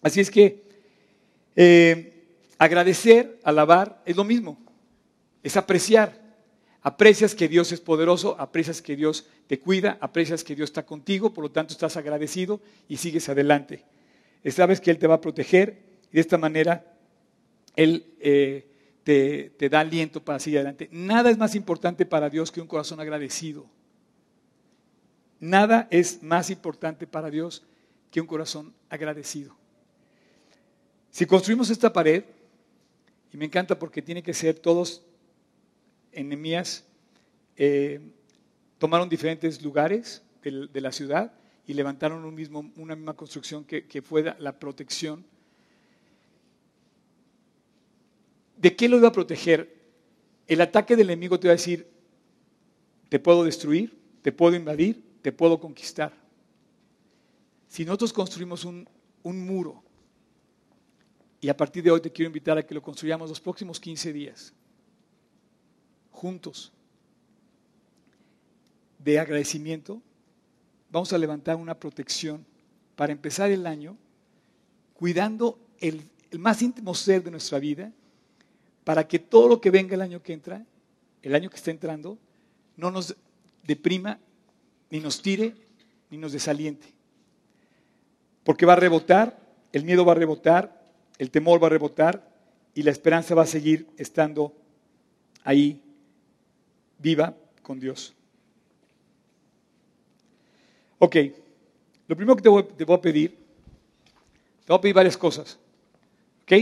[0.02, 0.64] Así es que
[1.54, 2.26] eh,
[2.58, 4.58] agradecer, alabar, es lo mismo.
[5.44, 6.20] Es apreciar.
[6.82, 11.32] Aprecias que Dios es poderoso, aprecias que Dios te cuida, aprecias que Dios está contigo,
[11.32, 13.84] por lo tanto estás agradecido y sigues adelante.
[14.44, 16.96] Sabes que Él te va a proteger y de esta manera
[17.76, 18.66] Él eh,
[19.04, 20.88] te, te da aliento para seguir adelante.
[20.90, 23.70] Nada es más importante para Dios que un corazón agradecido.
[25.40, 27.64] Nada es más importante para Dios
[28.10, 29.56] que un corazón agradecido.
[31.10, 32.24] Si construimos esta pared,
[33.32, 35.02] y me encanta porque tiene que ser todos
[36.12, 36.84] enemías,
[37.56, 38.00] eh,
[38.78, 41.32] tomaron diferentes lugares de, la ciudad
[41.66, 45.24] y levantaron un mismo, una misma construcción que, que fue la protección.
[48.56, 49.74] ¿De qué lo iba a proteger?
[50.46, 51.86] El ataque del enemigo te va a decir,
[53.08, 56.12] te puedo destruir, te puedo invadir, te puedo conquistar.
[57.68, 58.86] Si nosotros construimos un,
[59.22, 59.82] muro,
[61.40, 64.12] y a partir de hoy te quiero invitar a que lo construyamos los próximos 15
[64.12, 64.52] días,
[66.10, 66.72] juntos,
[68.98, 70.02] de agradecimiento,
[70.90, 72.44] vamos a levantar una protección
[72.96, 73.96] para empezar el año
[74.92, 77.90] cuidando el, el, más íntimo ser de nuestra vida,
[78.84, 80.66] para que todo lo que venga el año que entra,
[81.22, 82.18] el año que está entrando,
[82.76, 83.16] no nos
[83.62, 84.18] deprima
[84.90, 85.54] ni nos tire,
[86.10, 86.86] ni nos desaliente.
[88.44, 89.38] Porque va a rebotar,
[89.72, 90.82] el miedo va a rebotar,
[91.18, 92.28] el temor va a rebotar
[92.74, 94.52] y la esperanza va a seguir estando
[95.44, 95.80] ahí
[96.98, 98.14] viva con Dios.
[100.98, 101.16] Ok,
[102.08, 105.58] lo primero que te voy, te a pedir, te voy a pedir varias cosas.
[106.42, 106.52] ¿Ok?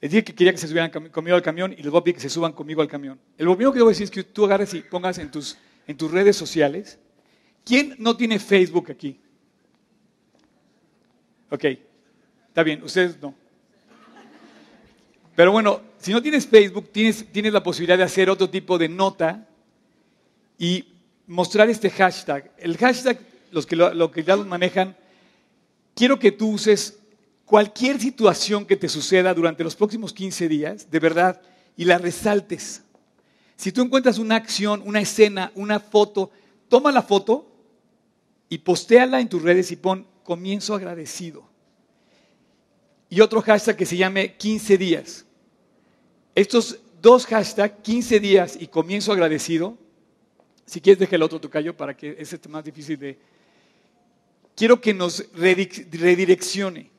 [0.00, 2.14] Les dije que quería que se subieran conmigo al camión y les voy a pedir
[2.16, 3.18] que se suban conmigo al camión.
[3.36, 5.96] El primero que voy a decir es que tú agarres y pongas en tus, en
[5.96, 6.98] tus redes sociales.
[7.68, 9.20] ¿Quién no tiene Facebook aquí?
[11.50, 11.64] Ok,
[12.48, 13.34] está bien, ustedes no.
[15.36, 18.88] Pero bueno, si no tienes Facebook, tienes, tienes la posibilidad de hacer otro tipo de
[18.88, 19.46] nota
[20.58, 20.82] y
[21.26, 22.50] mostrar este hashtag.
[22.56, 24.96] El hashtag, los que lo, que ya lo manejan,
[25.94, 26.98] quiero que tú uses
[27.44, 31.42] cualquier situación que te suceda durante los próximos 15 días, de verdad,
[31.76, 32.82] y la resaltes.
[33.56, 36.30] Si tú encuentras una acción, una escena, una foto,
[36.70, 37.57] toma la foto
[38.48, 41.48] y postéala en tus redes y pon comienzo agradecido.
[43.10, 45.24] Y otro hashtag que se llame 15 días.
[46.34, 49.76] Estos dos hashtags, 15 días y comienzo agradecido,
[50.66, 53.18] si quieres deja el otro tocayo para que ese esté más difícil de...
[54.54, 56.90] Quiero que nos redireccione.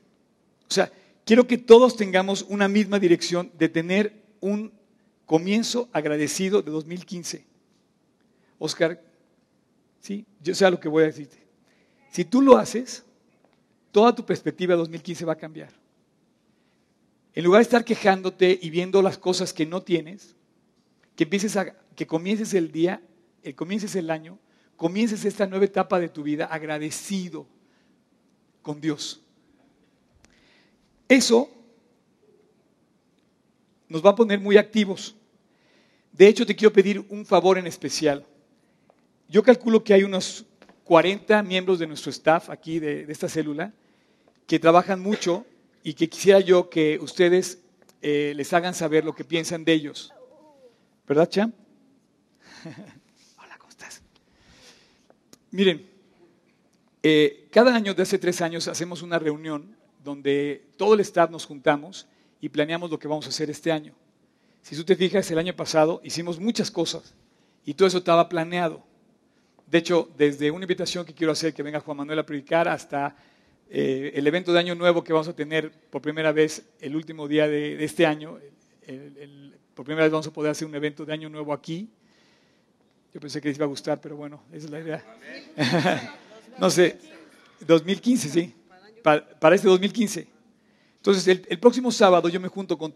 [0.69, 0.91] O sea,
[1.25, 4.71] quiero que todos tengamos una misma dirección de tener un
[5.25, 7.45] comienzo agradecido de 2015.
[8.57, 9.01] Oscar,
[9.99, 11.37] sí, yo sé lo que voy a decirte.
[12.11, 13.05] Si tú lo haces,
[13.91, 15.71] toda tu perspectiva de 2015 va a cambiar.
[17.33, 20.35] En lugar de estar quejándote y viendo las cosas que no tienes,
[21.15, 23.01] que empieces a, que comiences el día,
[23.43, 24.39] que comiences el año,
[24.75, 27.45] comiences esta nueva etapa de tu vida agradecido
[28.61, 29.21] con Dios.
[31.07, 31.49] Eso
[33.89, 35.15] nos va a poner muy activos.
[36.13, 38.25] De hecho, te quiero pedir un favor en especial.
[39.29, 40.43] Yo calculo que hay unos
[40.85, 43.71] 40 miembros de nuestro staff aquí de, esta célula
[44.47, 45.45] que trabajan mucho
[45.83, 47.59] y que quisiera yo que ustedes
[48.01, 50.11] eh, les hagan saber lo que piensan de ellos.
[51.07, 51.53] ¿Verdad, Cham?
[53.37, 54.01] Hola, ¿cómo estás?
[55.51, 55.87] Miren,
[57.03, 61.45] eh, cada año de hace tres años hacemos una reunión donde todo el staff nos
[61.45, 62.07] juntamos
[62.41, 63.93] y planeamos lo que vamos a hacer este año.
[64.63, 67.13] Si tú te fijas, el año pasado hicimos muchas cosas
[67.63, 68.88] y todo eso estaba planeado.
[69.69, 73.15] De hecho, desde una invitación que quiero hacer que venga Juan Manuel a predicar hasta
[73.69, 77.27] eh, el evento de Año Nuevo que vamos a tener por primera vez el último
[77.27, 78.39] día de, este año.
[79.75, 81.87] por primera vez vamos a poder hacer un evento de Año Nuevo aquí.
[83.13, 85.05] Yo pensé que les iba a gustar, pero bueno, esa es la idea.
[86.57, 86.97] no sé,
[87.59, 88.53] 2015, sí,
[89.03, 90.27] para, este 2015.
[90.97, 92.91] Entonces, el, próximo sábado yo me junto con,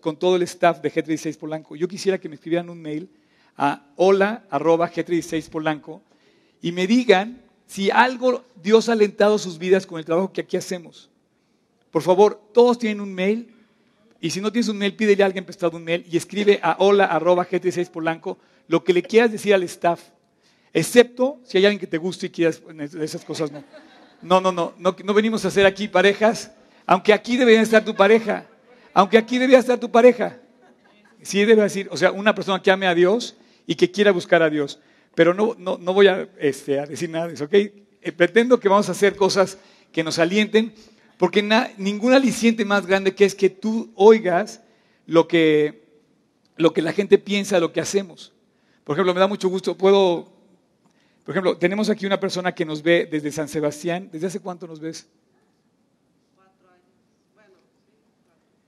[0.00, 1.76] con todo el staff de G36 Polanco.
[1.76, 3.10] Yo quisiera que me escribieran un mail
[3.56, 6.02] a hola.g36 Polanco
[6.62, 10.56] y me digan si algo Dios ha alentado sus vidas con el trabajo que aquí
[10.56, 11.08] hacemos.
[11.90, 13.54] Por favor, todos tienen un mail.
[14.20, 16.76] Y si no tienes un mail, pídele a alguien prestado un mail y escribe a
[16.78, 20.00] hola.gt6 Polanco lo que le quieras decir al staff.
[20.72, 22.62] Excepto si hay alguien que te guste y quieras,
[23.00, 23.64] esas cosas no.
[24.22, 26.52] No, no, no, no, no venimos a hacer aquí parejas,
[26.86, 28.46] aunque aquí debería estar tu pareja,
[28.92, 30.38] aunque aquí debería estar tu pareja.
[31.22, 34.42] Sí debe decir, o sea, una persona que ame a Dios y que quiera buscar
[34.42, 34.78] a Dios.
[35.14, 37.54] Pero no, no, no voy a, este, a, decir nada de eso, ¿ok?
[37.54, 39.58] Eh, pretendo que vamos a hacer cosas
[39.92, 40.72] que nos alienten,
[41.18, 41.42] porque
[41.76, 44.62] ningún aliciente más grande que es que tú oigas
[45.06, 45.82] lo que,
[46.56, 48.32] lo que la gente piensa lo que hacemos.
[48.84, 50.32] Por ejemplo, me da mucho gusto, puedo,
[51.24, 54.08] por ejemplo, tenemos aquí una persona que nos ve desde San Sebastián.
[54.10, 55.06] ¿Desde hace cuánto nos ves?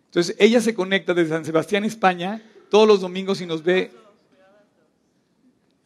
[0.06, 3.90] Entonces, ella se conecta desde San Sebastián, España, todos los domingos y nos ve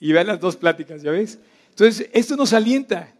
[0.00, 1.38] y vean las dos pláticas, ¿ya ves?
[1.70, 3.12] Entonces, esto nos alienta,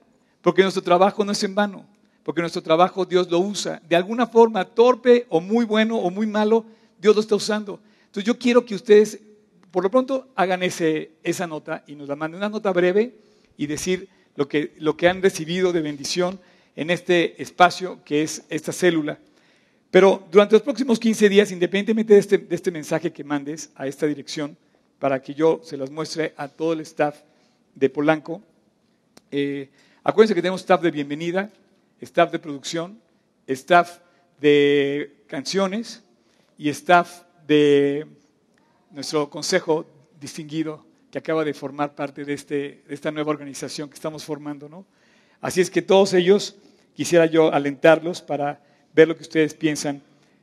[0.43, 1.87] porque nuestro trabajo no es en vano,
[2.23, 3.81] porque nuestro trabajo Dios lo usa.
[3.89, 6.65] De alguna forma, torpe o muy bueno o muy malo,
[7.01, 7.81] Dios lo está usando.
[8.07, 9.21] Entonces, yo quiero que ustedes,
[9.71, 13.15] por lo pronto, hagan ese, esa nota y nos la manden, una nota breve
[13.57, 16.41] y decir lo que, lo que han recibido de bendición
[16.77, 19.19] en este espacio que es esta célula.
[19.91, 23.87] Pero durante los próximos 15 días, independientemente de este, de este mensaje que mandes a
[23.87, 24.57] esta dirección,
[24.99, 27.21] para que yo se las muestre a todo el staff
[27.75, 28.43] de Polanco.
[29.31, 29.69] Eh,
[30.03, 31.51] acuérdense que tenemos staff de bienvenida,
[32.01, 33.01] staff de producción,
[33.47, 33.99] staff
[34.41, 36.03] de canciones
[36.59, 38.07] y staff de
[38.91, 39.87] nuestro consejo
[40.21, 44.69] distinguido que acaba de formar parte de, este, de esta nueva organización que estamos formando.
[44.69, 44.87] ¿no?
[45.41, 46.57] Así es que todos ellos
[46.95, 48.61] quisiera yo alentarlos para
[48.95, 50.03] ver lo que ustedes piensan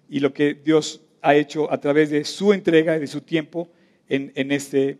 [0.10, 3.70] y lo que Dios ha hecho a través de su entrega y de su tiempo
[4.10, 4.98] en, este,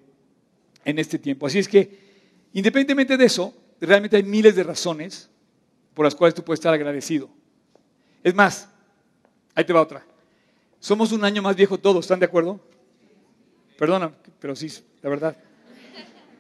[0.86, 1.48] en este tiempo.
[1.48, 2.00] Así es que,
[2.54, 5.30] independientemente de eso, realmente hay miles de razones
[5.94, 7.30] por las cuales tú puedes estar agradecido.
[8.24, 8.70] Es más,
[9.54, 10.06] ahí te va otra.
[10.80, 12.60] Somos un año más viejo todos, ¿están de acuerdo?
[13.78, 14.68] Perdona, pero sí,
[15.02, 15.38] la verdad.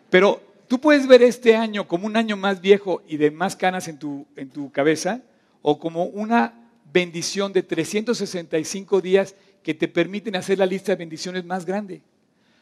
[0.10, 3.88] Pero tú puedes ver este año como un año más viejo y de más canas
[3.88, 5.21] en tu, en tu cabeza,
[5.62, 11.43] o como una bendición de 365 días que te permiten hacer la lista de bendiciones
[11.45, 12.02] más grande.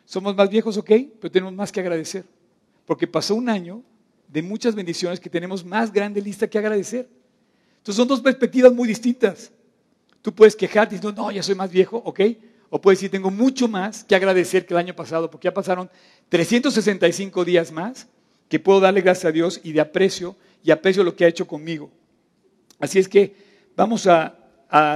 [0.05, 2.25] Somos más viejos, ok, pero tenemos más que agradecer.
[2.85, 3.83] Porque pasó un año
[4.27, 7.09] de muchas bendiciones que tenemos más grande lista que agradecer.
[7.77, 9.51] Entonces son dos perspectivas muy distintas.
[10.21, 12.19] Tú puedes quejarte diciendo, no, ya soy más viejo, ok.
[12.69, 15.89] O puedes decir, tengo mucho más que agradecer que el año pasado, porque ya pasaron
[16.29, 18.07] 365 días más
[18.47, 21.47] que puedo darle gracias a Dios y de aprecio y aprecio lo que ha hecho
[21.47, 21.89] conmigo.
[22.79, 23.35] Así es que
[23.75, 24.37] vamos a,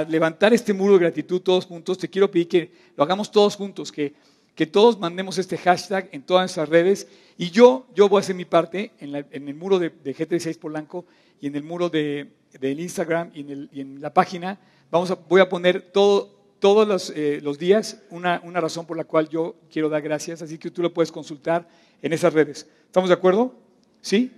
[0.07, 1.97] levantar este muro de gratitud todos juntos.
[1.97, 4.13] Te quiero pedir que lo hagamos todos juntos, que,
[4.55, 7.07] que todos mandemos este hashtag en todas nuestras redes.
[7.37, 11.05] Y yo, yo voy a hacer mi parte en, el muro de, de G36 Polanco
[11.41, 14.59] y en el muro de, del Instagram y en, la página.
[14.89, 18.95] Vamos a, voy a poner todo, todos los, eh, los días una, una, razón por
[18.95, 21.67] la cual yo quiero dar gracias, así que tú lo puedes consultar
[22.01, 22.67] en esas redes.
[22.85, 23.53] ¿Estamos de acuerdo?
[24.01, 24.31] ¿Sí?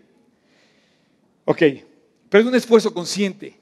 [1.45, 1.61] Ok,
[2.29, 3.59] pero es un esfuerzo consciente.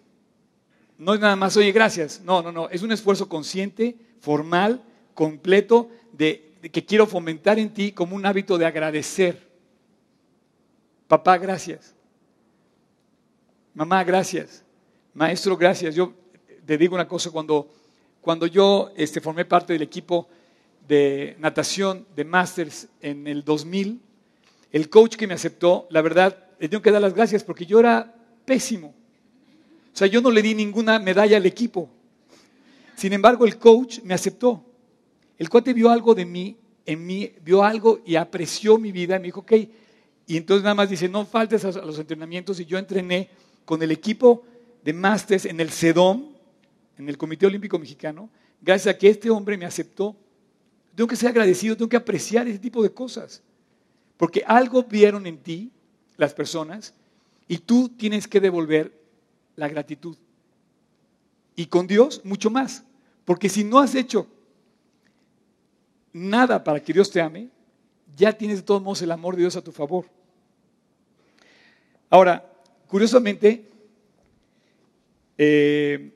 [0.98, 2.22] No es nada más, oye, gracias.
[2.24, 4.82] No, no, no, es un esfuerzo consciente, formal,
[5.14, 9.48] completo, de, de que quiero fomentar en ti como un hábito de agradecer.
[11.08, 11.94] Papá, gracias.
[13.74, 14.64] Mamá, gracias.
[15.14, 15.96] Maestro, gracias.
[15.96, 16.14] Yo
[16.66, 17.70] te digo una cosa, cuando
[18.26, 20.28] cuando yo este, formé parte del equipo
[20.88, 24.02] de natación de Masters en el 2000,
[24.72, 27.80] el coach que me aceptó, la verdad, le tengo que dar las gracias porque yo
[27.80, 28.96] era pésimo.
[29.94, 31.88] O sea, yo no le di ninguna medalla al equipo.
[32.96, 34.66] Sin embargo, el coach me aceptó.
[35.38, 39.20] El cuate vio algo de mí, en mí, vio algo y apreció mi vida.
[39.20, 39.54] Me dijo, ok.
[40.28, 42.60] Y entonces nada más dice, no faltes a los entrenamientos.
[42.60, 43.30] Y yo entrené
[43.66, 44.44] con el equipo
[44.84, 46.30] de Masters en el CEDOM,
[46.98, 48.30] en el Comité Olímpico Mexicano,
[48.62, 50.16] gracias a que este hombre me aceptó.
[50.96, 53.42] Tengo que ser agradecido, tengo que apreciar ese tipo de cosas.
[54.18, 55.72] Porque algo vieron en ti
[56.18, 56.94] las personas
[57.48, 58.94] y tú tienes que devolver
[59.56, 60.18] la gratitud.
[61.56, 62.84] Y con Dios mucho más.
[63.26, 64.28] Porque si no has hecho
[66.16, 67.50] nada para que Dios te ame,
[68.16, 70.06] ya tienes de todos modos el amor de Dios a tu favor.
[72.10, 72.50] Ahora,
[72.88, 73.70] curiosamente,
[75.38, 76.12] eh,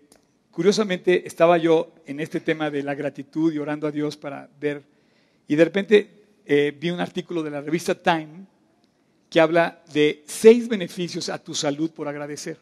[0.59, 4.83] Curiosamente, estaba yo en este tema de la gratitud y orando a Dios para ver,
[5.47, 6.09] y de repente
[6.45, 8.45] eh, vi un artículo de la revista Time
[9.29, 12.57] que habla de seis beneficios a tu salud por agradecer.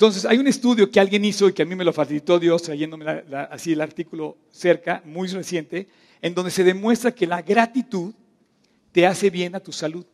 [0.00, 2.62] Entonces, hay un estudio que alguien hizo y que a mí me lo facilitó Dios
[2.62, 3.04] trayéndome
[3.50, 5.88] así el artículo cerca, muy reciente,
[6.22, 8.14] en donde se demuestra que la gratitud
[8.92, 10.06] te hace bien a tu salud.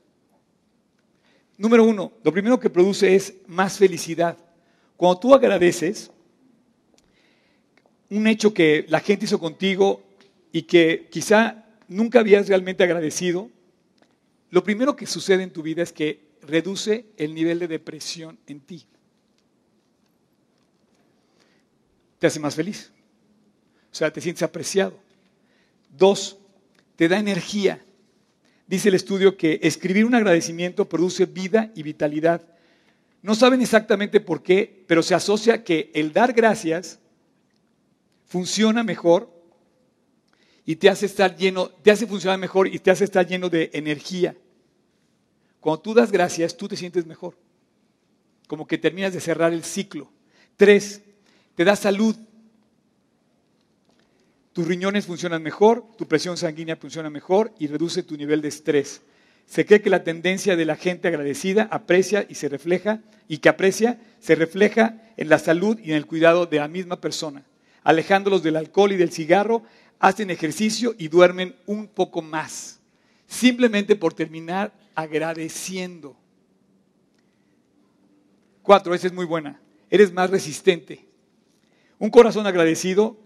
[1.56, 4.36] Número uno, lo primero que produce es más felicidad.
[4.96, 6.10] Cuando tú agradeces
[8.10, 10.02] un hecho que la gente hizo contigo
[10.50, 13.50] y que quizá nunca habías realmente agradecido,
[14.50, 18.58] lo primero que sucede en tu vida es que reduce el nivel de depresión en
[18.58, 18.84] ti.
[22.18, 22.90] Te hace más feliz.
[23.92, 24.98] O sea, te sientes apreciado.
[25.90, 26.38] Dos,
[26.96, 27.84] te da energía.
[28.66, 32.42] Dice el estudio que escribir un agradecimiento produce vida y vitalidad
[33.26, 37.00] no saben exactamente por qué, pero se asocia que el dar gracias
[38.24, 39.28] funciona mejor
[40.64, 43.68] y te hace estar lleno, te hace funcionar mejor y te hace estar lleno de
[43.72, 44.36] energía.
[45.58, 47.36] Cuando tú das gracias, tú te sientes mejor.
[48.46, 50.08] Como que terminas de cerrar el ciclo.
[50.56, 51.02] Tres,
[51.56, 52.14] te da salud.
[54.52, 59.02] Tus riñones funcionan mejor, tu presión sanguínea funciona mejor y reduce tu nivel de estrés.
[59.46, 63.48] Se cree que la tendencia de la gente agradecida aprecia y se refleja, y que
[63.48, 67.44] aprecia, se refleja en la salud y en el cuidado de la misma persona.
[67.82, 69.62] Alejándolos del alcohol y del cigarro,
[69.98, 72.80] hacen ejercicio y duermen un poco más.
[73.26, 76.16] Simplemente por terminar agradeciendo.
[78.62, 79.60] Cuatro, esa es muy buena.
[79.90, 81.06] Eres más resistente.
[81.98, 83.16] Un corazón agradecido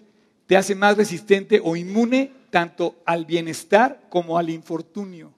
[0.47, 5.33] te hace más resistente o inmune tanto al bienestar como al infortunio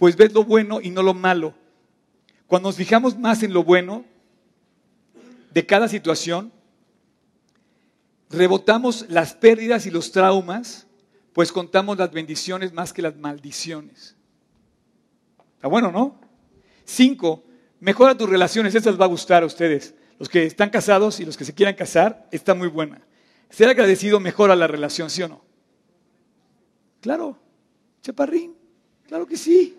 [0.00, 1.52] pues ves lo bueno y no lo malo.
[2.46, 4.06] Cuando nos fijamos más en lo bueno
[5.52, 6.50] de cada situación,
[8.30, 10.86] rebotamos las pérdidas y los traumas,
[11.34, 14.16] pues contamos las bendiciones más que las maldiciones.
[15.56, 16.18] Está bueno, ¿no?
[16.86, 17.44] Cinco,
[17.78, 19.94] mejora tus relaciones, esta les va a gustar a ustedes.
[20.20, 23.00] Los que están casados y los que se quieran casar, está muy buena.
[23.48, 25.42] Ser agradecido mejora la relación, ¿sí o no?
[27.00, 27.38] Claro,
[28.02, 28.54] chaparrín,
[29.08, 29.78] claro que sí.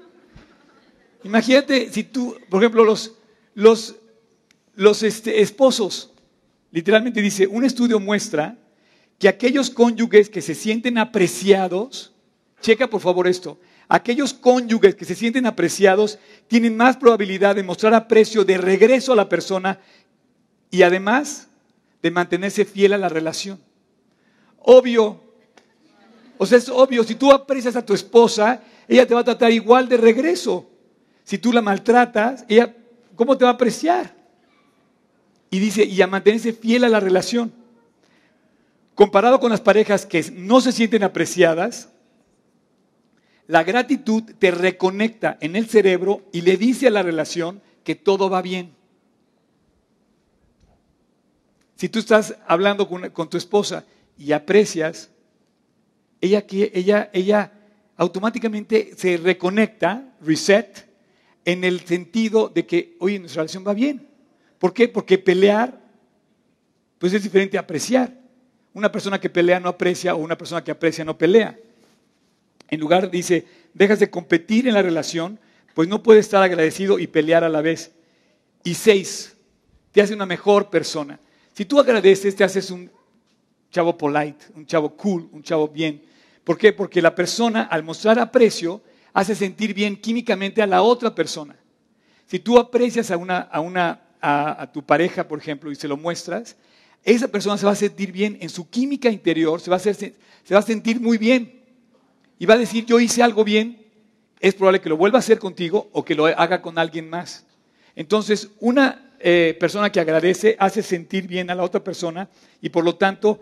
[1.24, 3.14] Imagínate si tú, por ejemplo, los,
[3.54, 3.96] los,
[4.74, 6.12] los este, esposos,
[6.72, 8.58] literalmente dice, un estudio muestra
[9.20, 12.16] que aquellos cónyuges que se sienten apreciados,
[12.62, 16.18] checa por favor esto, aquellos cónyuges que se sienten apreciados
[16.48, 19.80] tienen más probabilidad de mostrar aprecio de regreso a la persona
[20.72, 21.50] y además
[22.02, 23.60] de mantenerse fiel a la relación.
[24.58, 25.22] Obvio,
[26.38, 29.52] o sea, es obvio, si tú aprecias a tu esposa, ella te va a tratar
[29.52, 30.68] igual de regreso.
[31.24, 32.76] Si tú la maltratas, ella,
[33.16, 34.16] ¿cómo te va a apreciar?
[35.52, 37.54] Y dice, y a mantenerse fiel a la relación.
[38.96, 41.90] Comparado con las parejas que no se sienten apreciadas,
[43.48, 48.30] la gratitud te reconecta en el cerebro y le dice a la relación que todo
[48.30, 48.74] va bien.
[51.82, 53.84] Si tú estás hablando con, tu esposa
[54.16, 55.10] y aprecias,
[56.22, 57.52] ella, ella, ella
[57.98, 60.88] automáticamente se reconecta, reset,
[61.44, 64.08] en el sentido de que, oye, nuestra relación va bien.
[64.60, 64.90] ¿Por qué?
[64.90, 65.82] Porque pelear,
[67.00, 68.16] pues es diferente a apreciar.
[68.76, 71.58] Una persona que pelea no aprecia o una persona que aprecia no pelea.
[72.70, 75.40] En lugar, dice, dejas de competir en la relación,
[75.74, 77.92] pues no puedes estar agradecido y pelear a la vez.
[78.64, 79.36] Y seis,
[79.92, 81.20] te hace una mejor persona.
[81.54, 82.90] Si tú agradeces, te haces un
[83.70, 86.02] chavo polite, un chavo cool, un chavo bien.
[86.44, 86.74] ¿Por qué?
[86.74, 88.82] Porque la persona, al mostrar aprecio,
[89.14, 91.56] hace sentir bien químicamente a la otra persona.
[92.26, 95.98] Si tú aprecias a, una, a, una, a, tu pareja, por ejemplo, y se lo
[95.98, 96.56] muestras,
[97.04, 100.14] esa persona se va a sentir bien en su química interior, se va, a se
[100.52, 101.62] va a sentir muy bien.
[102.40, 103.86] Y va a decir, yo hice algo bien,
[104.40, 107.46] es probable que lo vuelva a hacer contigo o que lo haga con alguien más.
[107.96, 112.30] Entonces, una eh, persona que agradece hace sentir bien a la otra persona
[112.62, 113.40] y por lo tanto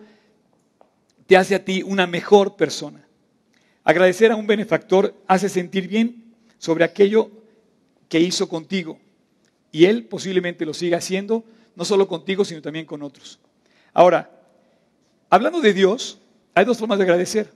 [1.26, 3.06] te hace a ti una mejor persona.
[3.84, 7.30] Agradecer a un benefactor hace sentir bien sobre aquello
[8.08, 8.98] que hizo contigo
[9.72, 11.44] y él posiblemente lo siga haciendo,
[11.76, 13.38] no solo contigo, sino también con otros.
[13.92, 14.30] Ahora,
[15.28, 16.18] hablando de Dios,
[16.54, 17.52] hay dos formas de agradecer.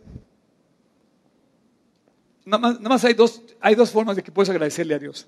[2.44, 5.26] Nada más, hay, dos, hay dos formas de que puedes agradecerle a Dios.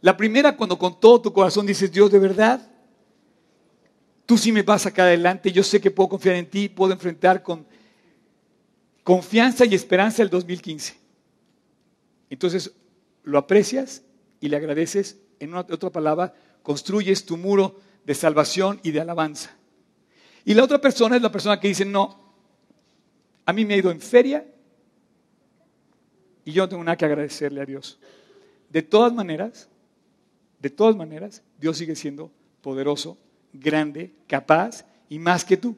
[0.00, 2.66] La primera, cuando con todo tu corazón dices, Dios, de verdad,
[4.24, 6.92] tú sí me vas a sacar adelante, yo sé que puedo confiar en ti, puedo
[6.92, 7.66] enfrentar con
[9.02, 10.96] confianza y esperanza el 2015.
[12.30, 12.72] Entonces,
[13.24, 14.02] lo aprecias
[14.40, 19.50] y le agradeces, en otra palabra, construyes tu muro de salvación y de alabanza.
[20.44, 22.32] Y la otra persona es la persona que dice, no,
[23.44, 24.46] a mí me ha ido en feria
[26.44, 27.98] y yo no tengo nada que agradecerle a Dios.
[28.68, 29.68] De todas maneras,
[30.60, 32.30] de todas maneras, Dios sigue siendo
[32.60, 33.18] poderoso,
[33.52, 35.76] grande, capaz y más que tú.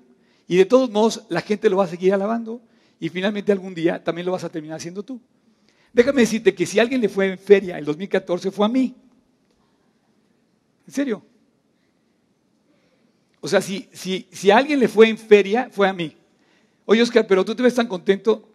[0.48, 2.60] Y de todos modos, la gente lo va a seguir alabando
[3.00, 5.20] y finalmente algún día también lo vas a terminar haciendo tú.
[5.92, 8.94] Déjame decirte que si alguien le fue en feria el 2014 fue a mí.
[10.86, 11.24] ¿En serio?
[13.40, 16.16] O sea, si, si, si alguien le fue en feria, fue a mí.
[16.84, 18.48] Oye, Oscar, pero tú te ves tan contento.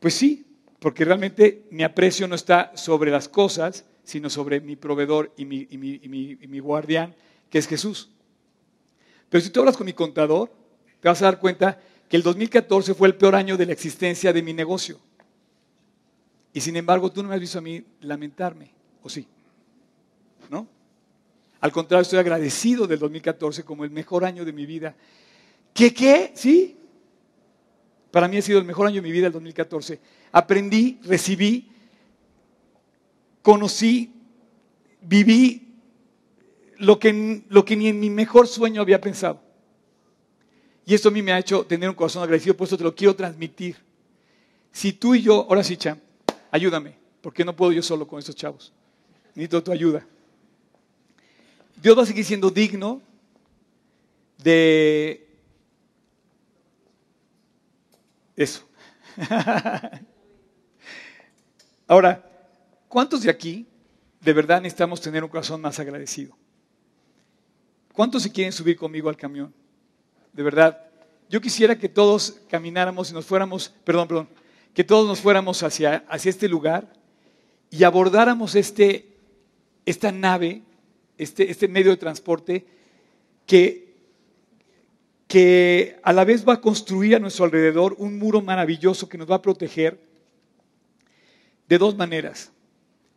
[0.00, 0.44] Pues sí,
[0.78, 6.58] porque realmente mi aprecio no está sobre las cosas, sino sobre mi proveedor y mi,
[6.60, 7.14] guardián,
[7.50, 8.10] que es Jesús.
[9.28, 10.52] Pero si tú hablas con mi contador,
[11.00, 14.32] te vas a dar cuenta que el 2014 fue el peor año de la existencia
[14.32, 15.00] de mi negocio.
[16.52, 18.70] Y sin embargo, tú no me has visto a mí lamentarme,
[19.02, 19.26] ¿o sí?
[20.50, 20.66] ¿No?
[21.60, 24.94] Al contrario, estoy agradecido del 2014 como el mejor año de mi vida.
[25.72, 26.32] ¿Qué qué?
[26.34, 26.76] ¿Sí?
[28.10, 29.98] Para mí ha sido el mejor año de mi vida el 2014.
[30.32, 31.71] Aprendí, recibí
[33.42, 34.12] conocí,
[35.02, 35.68] viví
[36.78, 39.40] lo que, lo que ni en mi mejor sueño había pensado.
[40.84, 42.94] Y esto a mí me ha hecho tener un corazón agradecido, por eso te lo
[42.94, 43.76] quiero transmitir.
[44.72, 45.98] Si tú y yo, ahora sí, Cham,
[46.50, 48.72] ayúdame, porque no puedo yo solo con estos chavos.
[49.34, 50.06] Necesito tu ayuda.
[51.76, 53.00] Dios va a seguir siendo digno
[54.38, 55.28] de
[58.36, 58.66] eso.
[61.86, 62.31] Ahora,
[62.92, 63.66] ¿Cuántos de aquí
[64.20, 66.36] de verdad necesitamos tener un corazón más agradecido?
[67.94, 69.54] ¿Cuántos se quieren subir conmigo al camión?
[70.34, 70.78] De verdad,
[71.30, 74.28] yo quisiera que todos camináramos y nos fuéramos, perdón, perdón,
[74.74, 76.92] que todos nos fuéramos hacia, hacia este lugar
[77.70, 79.16] y abordáramos este,
[79.86, 80.60] esta nave,
[81.16, 82.66] este, este medio de transporte
[83.46, 83.96] que,
[85.28, 89.30] que a la vez va a construir a nuestro alrededor un muro maravilloso que nos
[89.30, 89.98] va a proteger
[91.66, 92.51] de dos maneras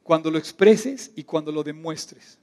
[0.06, 2.38] cuando lo expreses y cuando lo demuestres.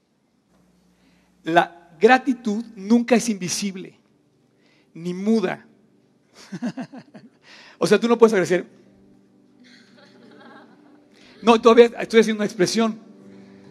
[1.45, 4.01] La gratitud nunca es invisible,
[4.93, 5.65] ni muda.
[7.79, 8.67] o sea, tú no puedes agradecer.
[11.41, 12.99] No, todavía estoy haciendo una expresión.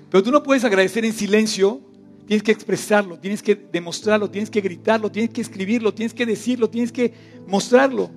[0.09, 1.81] Pero tú no puedes agradecer en silencio.
[2.25, 6.69] tienes que expresarlo, tienes que demostrarlo, tienes que gritarlo, tienes que escribirlo, tienes que decirlo,
[6.69, 7.13] tienes que
[7.45, 8.09] mostrarlo.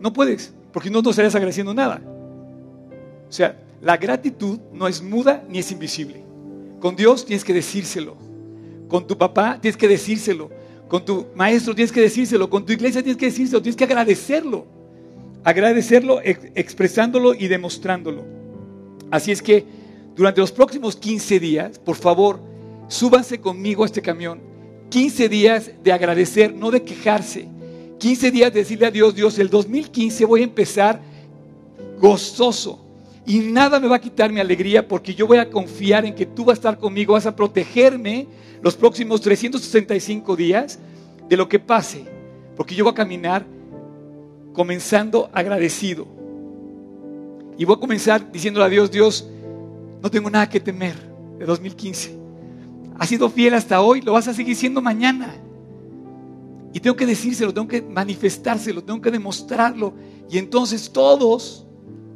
[0.00, 2.02] No puedes, porque no, no estarías agradeciendo nada.
[3.28, 6.24] O sea, la gratitud no es muda ni es invisible.
[6.80, 8.16] Con Dios tienes que decírselo.
[8.88, 10.50] Con tu papá tienes que decírselo.
[10.88, 12.48] Con tu maestro tienes que decírselo.
[12.48, 13.60] Con tu iglesia tienes que decírselo.
[13.60, 14.66] Tienes que agradecerlo.
[15.42, 18.24] Agradecerlo expresándolo y demostrándolo.
[19.10, 19.64] Así es que
[20.14, 22.40] durante los próximos 15 días, por favor,
[22.86, 24.38] súbanse conmigo a este camión.
[24.90, 27.48] 15 días de agradecer, no de quejarse.
[27.98, 31.00] 15 días de decirle a Dios, Dios, el 2015 voy a empezar
[31.98, 32.91] gozoso
[33.24, 36.26] y nada me va a quitar mi alegría porque yo voy a confiar en que
[36.26, 38.26] tú vas a estar conmigo, vas a protegerme
[38.60, 40.78] los próximos 365 días
[41.28, 42.04] de lo que pase.
[42.56, 43.46] Porque yo voy a caminar
[44.52, 46.06] comenzando agradecido.
[47.56, 49.28] Y voy a comenzar diciéndole a Dios, Dios,
[50.02, 50.96] no tengo nada que temer
[51.38, 52.18] de 2015.
[52.98, 55.34] Has sido fiel hasta hoy, lo vas a seguir siendo mañana.
[56.72, 59.94] Y tengo que decírselo, tengo que manifestárselo, tengo que demostrarlo.
[60.28, 61.66] Y entonces todos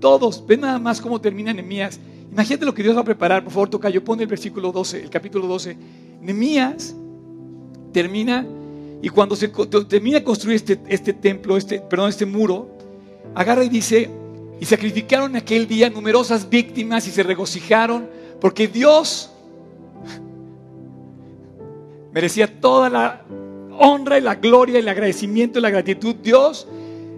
[0.00, 0.46] todos.
[0.46, 1.98] Ven nada más cómo termina Nehemías.
[2.30, 3.44] Imagínate lo que Dios va a preparar.
[3.44, 3.90] Por favor, toca.
[3.90, 5.76] Yo pone el versículo 12, el capítulo 12.
[6.20, 6.94] Nehemías
[7.92, 8.46] termina
[9.02, 9.48] y cuando se
[9.88, 12.68] termina de construir este, este templo, este, perdón, este muro,
[13.34, 14.10] agarra y dice,
[14.60, 18.08] y sacrificaron aquel día numerosas víctimas y se regocijaron
[18.40, 19.30] porque Dios
[22.12, 23.22] merecía toda la
[23.78, 26.14] honra y la gloria el agradecimiento y la gratitud.
[26.16, 26.66] Dios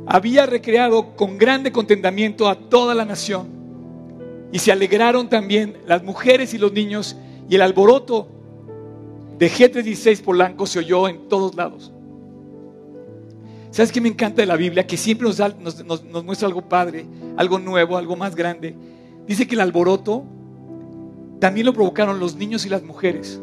[0.08, 3.46] había recreado con grande contentamiento a toda la nación.
[4.50, 7.14] Y se alegraron también las mujeres y los niños,
[7.50, 8.26] y el alboroto
[9.38, 11.92] de G316 Polanco se oyó en todos lados.
[13.70, 14.86] ¿Sabes qué me encanta de la Biblia?
[14.86, 17.04] Que siempre nos, nos muestra algo padre,
[17.36, 18.74] algo nuevo, algo más grande.
[19.26, 20.24] Dice que el alboroto
[21.38, 23.38] también lo provocaron los niños y las mujeres.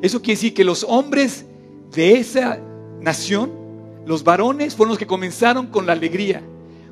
[0.00, 1.44] Eso quiere decir que los hombres
[1.92, 2.58] de esa
[3.02, 3.59] nación
[4.06, 6.42] los varones fueron los que comenzaron con la alegría,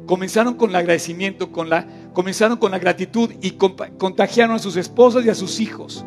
[0.06, 5.24] comenzaron con el agradecimiento, con la, comenzaron con la gratitud y contagiaron a sus esposas
[5.24, 6.04] y a sus hijos.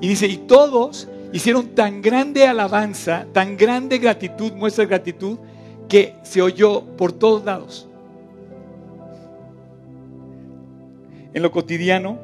[0.00, 5.38] Y dice, y todos hicieron tan grande alabanza, tan grande gratitud, muestra de gratitud,
[5.88, 7.88] que se oyó por todos lados.
[11.32, 12.18] En lo cotidiano,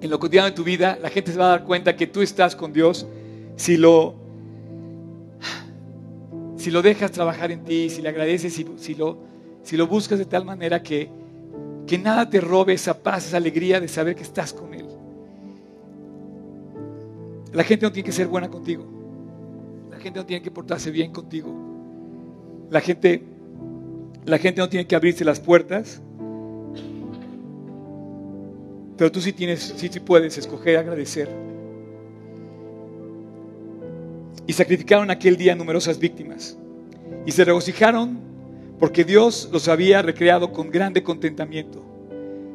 [0.00, 2.22] en lo cotidiano de tu vida, la gente se va a dar cuenta que tú
[2.22, 3.06] estás con Dios
[3.56, 4.25] si lo
[6.66, 9.18] si lo dejas trabajar en ti, si le agradeces, si, lo,
[9.62, 11.08] si lo buscas de tal manera que,
[11.86, 14.84] que nada te robe esa paz, esa alegría de saber que estás con Él.
[17.52, 18.84] La gente no tiene que ser buena contigo.
[19.92, 21.54] La gente no tiene que portarse bien contigo.
[22.68, 23.22] La gente,
[24.24, 26.02] la gente no tiene que abrirse las puertas.
[28.96, 31.28] Pero tú sí tienes, sí, sí puedes escoger agradecer
[34.46, 36.56] y sacrificaron aquel día numerosas víctimas.
[37.24, 38.18] Y se regocijaron
[38.78, 41.82] porque Dios los había recreado con grande contentamiento.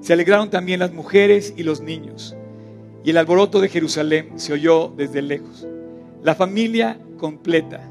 [0.01, 2.35] Se alegraron también las mujeres y los niños.
[3.03, 5.67] Y el alboroto de Jerusalén se oyó desde lejos.
[6.23, 7.89] La familia completa,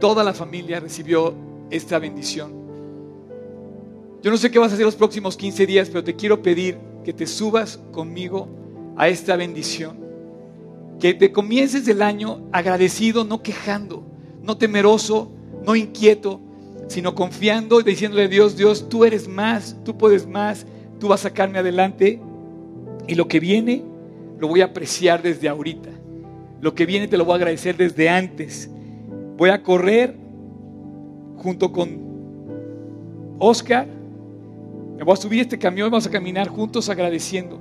[0.00, 1.34] toda la familia recibió
[1.70, 2.52] esta bendición.
[4.22, 6.78] Yo no sé qué vas a hacer los próximos 15 días, pero te quiero pedir
[7.04, 8.48] que te subas conmigo
[8.96, 10.03] a esta bendición
[11.00, 14.04] que te comiences el año agradecido, no quejando,
[14.42, 15.30] no temeroso,
[15.64, 16.40] no inquieto,
[16.88, 20.66] sino confiando y diciéndole a Dios, Dios, tú eres más, tú puedes más,
[20.98, 22.20] tú vas a sacarme adelante
[23.06, 23.82] y lo que viene
[24.38, 25.90] lo voy a apreciar desde ahorita.
[26.60, 28.70] Lo que viene te lo voy a agradecer desde antes.
[29.36, 30.16] Voy a correr
[31.36, 31.98] junto con
[33.38, 33.86] Oscar.
[34.96, 37.58] Me voy a subir este camión y vamos a caminar juntos agradeciendo.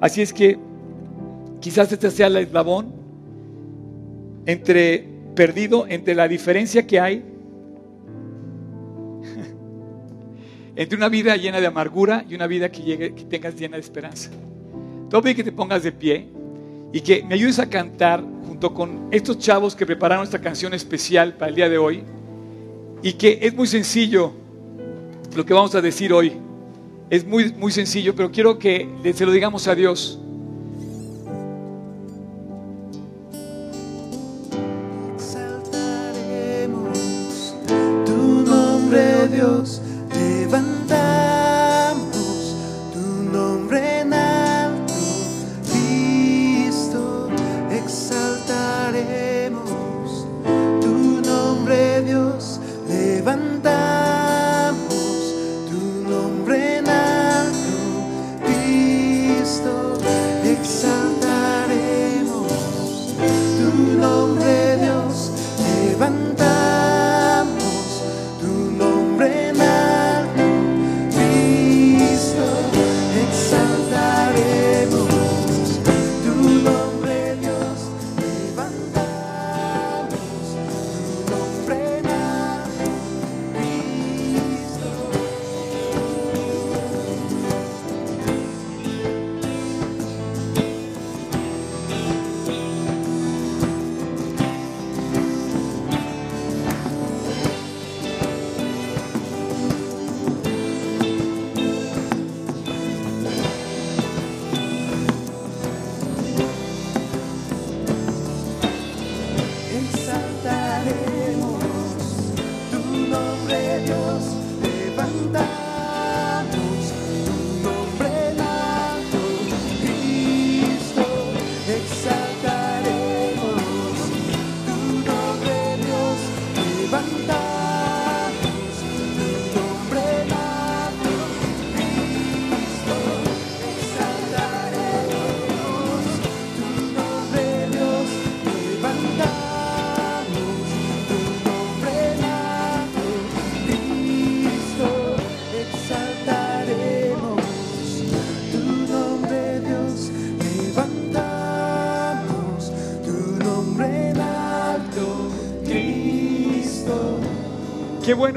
[0.00, 0.58] Así es que
[1.66, 2.92] Quizás este sea el eslabón
[4.46, 5.04] entre
[5.34, 7.24] perdido entre la diferencia que hay
[10.76, 13.80] entre una vida llena de amargura y una vida que, llegue, que tengas llena de
[13.80, 14.30] esperanza.
[15.10, 16.28] Te voy que te pongas de pie
[16.92, 21.34] y que me ayudes a cantar junto con estos chavos que prepararon esta canción especial
[21.34, 22.04] para el día de hoy
[23.02, 24.30] y que es muy sencillo
[25.34, 26.32] lo que vamos a decir hoy.
[27.10, 30.20] Es muy, muy sencillo, pero quiero que se lo digamos a Dios.
[30.22, 30.25] Dios,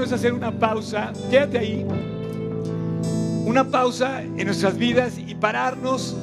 [0.09, 1.13] bueno es hacer una pausa.
[1.29, 1.85] Quédate ahí.
[3.45, 6.15] Una pausa en nuestras vidas y pararnos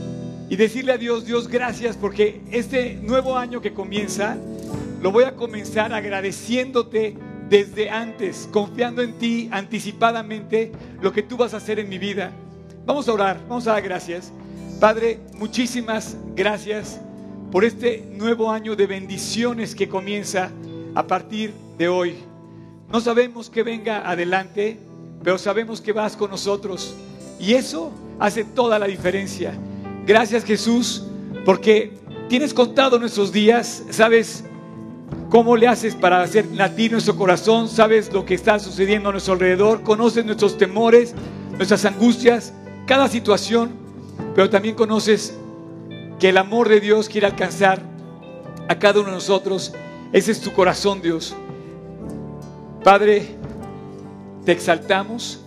[0.49, 4.37] y decirle a Dios, Dios, gracias porque este nuevo año que comienza,
[5.03, 7.17] lo voy a comenzar agradeciéndote
[7.49, 12.33] desde antes, confiando en ti anticipadamente lo que tú vas a hacer en mi vida.
[12.87, 14.33] Vamos a orar, vamos a dar gracias.
[14.81, 17.01] Padre, muchísimas gracias
[17.53, 20.51] por este nuevo año de bendiciones que comienza
[20.95, 22.36] a partir de hoy.
[22.93, 24.79] No sabemos que venga adelante,
[25.23, 26.95] pero sabemos que vas con nosotros.
[27.41, 29.55] Y eso hace toda la diferencia.
[30.07, 31.05] Gracias Jesús,
[31.45, 34.45] porque tienes contado nuestros días, sabes
[35.31, 39.35] cómo le haces para hacer latir nuestro corazón, sabes lo que está sucediendo a nuestro
[39.35, 41.15] alrededor, conoces nuestros temores,
[41.57, 42.53] nuestras angustias,
[42.87, 43.73] cada situación,
[44.35, 45.37] pero también conoces
[46.21, 47.83] que el amor de Dios quiere alcanzar
[48.69, 49.73] a cada uno de nosotros.
[50.13, 51.35] Ese es tu corazón, Dios.
[52.87, 53.27] Padre,
[54.45, 55.41] te exaltamos.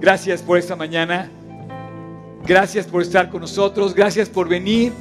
[0.00, 1.30] Gracias por esta mañana.
[2.44, 3.94] Gracias por estar con nosotros.
[3.94, 4.92] Gracias por venir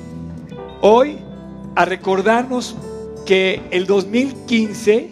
[0.81, 1.17] hoy
[1.75, 2.75] a recordarnos
[3.25, 5.09] que el 2015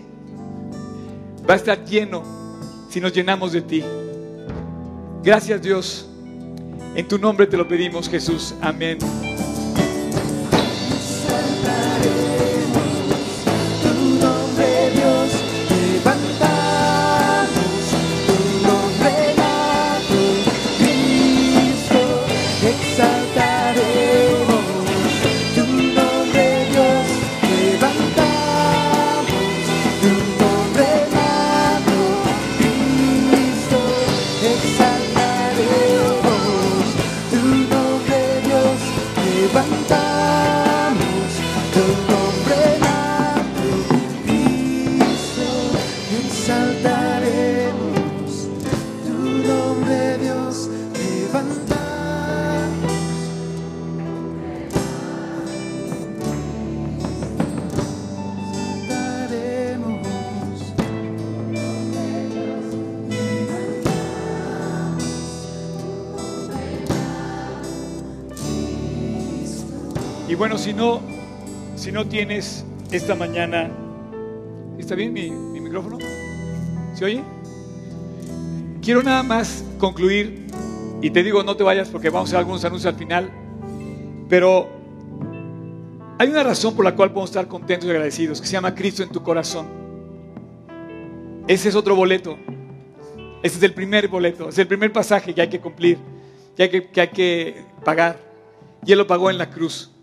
[1.49, 2.21] va a estar lleno
[2.91, 3.83] si nos llenamos de ti.
[5.23, 6.07] Gracias Dios.
[6.93, 8.53] En tu nombre te lo pedimos Jesús.
[8.61, 8.99] Amén.
[70.37, 70.99] Bueno, si no,
[71.77, 73.71] si no tienes esta mañana,
[74.77, 75.97] ¿está bien mi, mi micrófono?
[76.93, 77.23] ¿Se oye?
[78.81, 80.45] Quiero nada más concluir,
[81.01, 83.31] y te digo no te vayas porque vamos a hacer algunos anuncios al final,
[84.27, 84.67] pero
[86.19, 89.03] hay una razón por la cual podemos estar contentos y agradecidos, que se llama Cristo
[89.03, 89.67] en tu corazón.
[91.47, 92.37] Ese es otro boleto.
[93.41, 95.97] Ese es el primer boleto, es el primer pasaje que hay que cumplir,
[96.57, 98.19] que hay que, que, hay que pagar.
[98.85, 99.94] Y Él lo pagó en la cruz.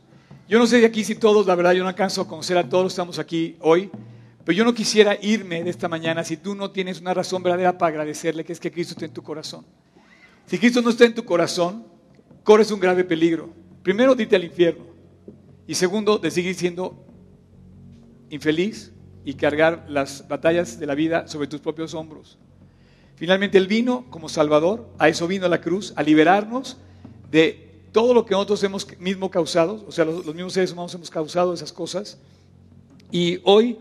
[0.52, 2.68] Yo no sé de aquí si todos, la verdad, yo no alcanzo a conocer a
[2.68, 3.90] todos los que estamos aquí hoy,
[4.44, 7.78] pero yo no quisiera irme de esta mañana si tú no tienes una razón verdadera
[7.78, 9.64] para agradecerle, que es que Cristo esté en tu corazón.
[10.44, 11.86] Si Cristo no está en tu corazón,
[12.44, 13.48] corres un grave peligro.
[13.82, 14.84] Primero, dite al infierno.
[15.66, 17.02] Y segundo, de seguir siendo
[18.28, 18.92] infeliz
[19.24, 22.36] y cargar las batallas de la vida sobre tus propios hombros.
[23.16, 26.76] Finalmente, Él vino como Salvador, a eso vino la cruz, a liberarnos
[27.30, 30.94] de todo lo que nosotros hemos mismo causado, o sea, los, los, mismos seres humanos
[30.94, 32.18] hemos causado esas cosas.
[33.10, 33.78] Y hoy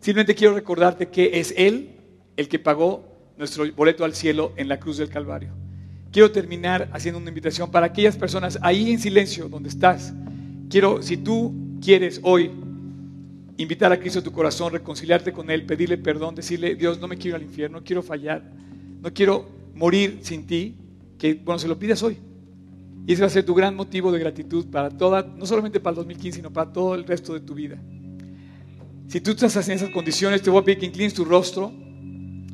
[0.00, 1.96] simplemente quiero recordarte que es Él
[2.36, 3.04] el que pagó
[3.36, 5.50] nuestro boleto al cielo en la cruz del Calvario.
[6.12, 10.12] Quiero terminar haciendo una invitación para aquellas personas ahí en silencio donde estás.
[10.68, 12.50] Quiero, si tú quieres hoy
[13.56, 17.16] invitar a Cristo a tu corazón, reconciliarte con Él, pedirle perdón, decirle, Dios, no me
[17.16, 18.42] quiero al infierno, no quiero fallar,
[19.00, 20.76] no quiero morir sin ti,
[21.18, 22.18] que bueno, se lo pidas hoy.
[23.06, 25.92] Y ese va a ser tu gran motivo de gratitud para toda, no solamente para
[25.92, 27.78] el 2015, sino para todo el resto de tu vida.
[29.08, 31.70] Si tú estás en esas condiciones, te voy a pedir que inclines tu rostro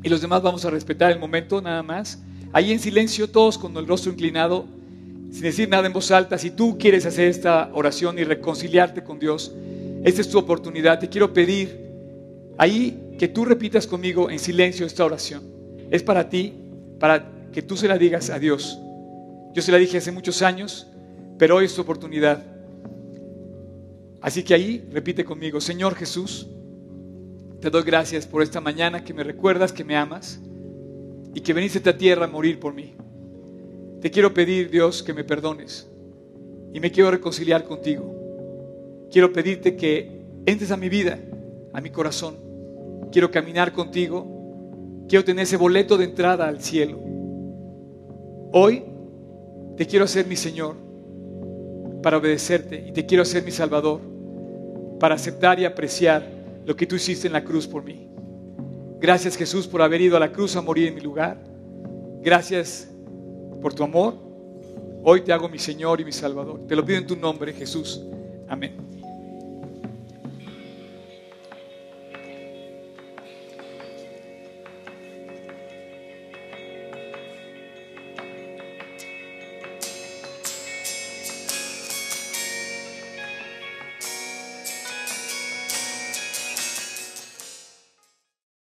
[0.03, 2.21] y los demás vamos a respetar el momento nada más.
[2.51, 4.65] Ahí en silencio, todos con el rostro inclinado,
[5.31, 6.37] sin decir nada en voz alta.
[6.37, 9.53] Si tú quieres hacer esta oración y reconciliarte con Dios,
[10.03, 10.99] esta es tu oportunidad.
[10.99, 11.79] Te quiero pedir
[12.57, 15.43] ahí que tú repitas conmigo en silencio esta oración.
[15.89, 16.53] Es para ti,
[16.99, 18.77] para que tú se la digas a Dios.
[19.53, 20.87] Yo se la dije hace muchos años,
[21.37, 22.43] pero hoy es tu oportunidad.
[24.21, 26.47] Así que ahí repite conmigo, Señor Jesús,
[27.59, 30.39] te doy gracias por esta mañana que me recuerdas que me amas
[31.33, 32.93] y que veniste a esta tierra a morir por mí.
[33.99, 35.87] Te quiero pedir, Dios, que me perdones
[36.73, 39.09] y me quiero reconciliar contigo.
[39.11, 41.19] Quiero pedirte que entres a mi vida,
[41.73, 42.37] a mi corazón.
[43.11, 45.05] Quiero caminar contigo.
[45.09, 46.99] Quiero tener ese boleto de entrada al cielo.
[48.53, 48.83] Hoy
[49.81, 50.75] te quiero hacer mi Señor
[52.03, 53.99] para obedecerte y te quiero hacer mi Salvador
[54.99, 56.23] para aceptar y apreciar
[56.67, 58.07] lo que tú hiciste en la cruz por mí.
[58.99, 61.43] Gracias Jesús por haber ido a la cruz a morir en mi lugar.
[62.21, 62.91] Gracias
[63.59, 64.13] por tu amor.
[65.03, 66.67] Hoy te hago mi Señor y mi Salvador.
[66.67, 68.03] Te lo pido en tu nombre, Jesús.
[68.47, 69.00] Amén.